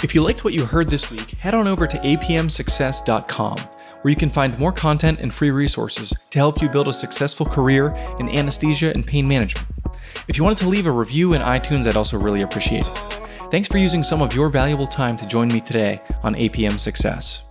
If 0.00 0.14
you 0.14 0.22
liked 0.22 0.44
what 0.44 0.54
you 0.54 0.64
heard 0.64 0.88
this 0.88 1.10
week, 1.10 1.32
head 1.32 1.54
on 1.54 1.66
over 1.66 1.84
to 1.88 1.98
apmsuccess.com, 1.98 3.56
where 3.56 4.10
you 4.10 4.16
can 4.16 4.30
find 4.30 4.56
more 4.56 4.70
content 4.70 5.18
and 5.18 5.34
free 5.34 5.50
resources 5.50 6.14
to 6.30 6.38
help 6.38 6.62
you 6.62 6.68
build 6.68 6.86
a 6.86 6.92
successful 6.92 7.44
career 7.44 7.88
in 8.20 8.28
anesthesia 8.28 8.92
and 8.92 9.04
pain 9.04 9.26
management. 9.26 9.66
If 10.28 10.38
you 10.38 10.44
wanted 10.44 10.58
to 10.58 10.68
leave 10.68 10.86
a 10.86 10.92
review 10.92 11.32
in 11.32 11.42
iTunes, 11.42 11.86
I'd 11.88 11.96
also 11.96 12.16
really 12.16 12.42
appreciate 12.42 12.86
it. 12.86 13.20
Thanks 13.50 13.66
for 13.66 13.78
using 13.78 14.04
some 14.04 14.22
of 14.22 14.34
your 14.34 14.50
valuable 14.50 14.86
time 14.86 15.16
to 15.16 15.26
join 15.26 15.48
me 15.48 15.60
today 15.60 16.00
on 16.22 16.36
APM 16.36 16.78
Success. 16.78 17.47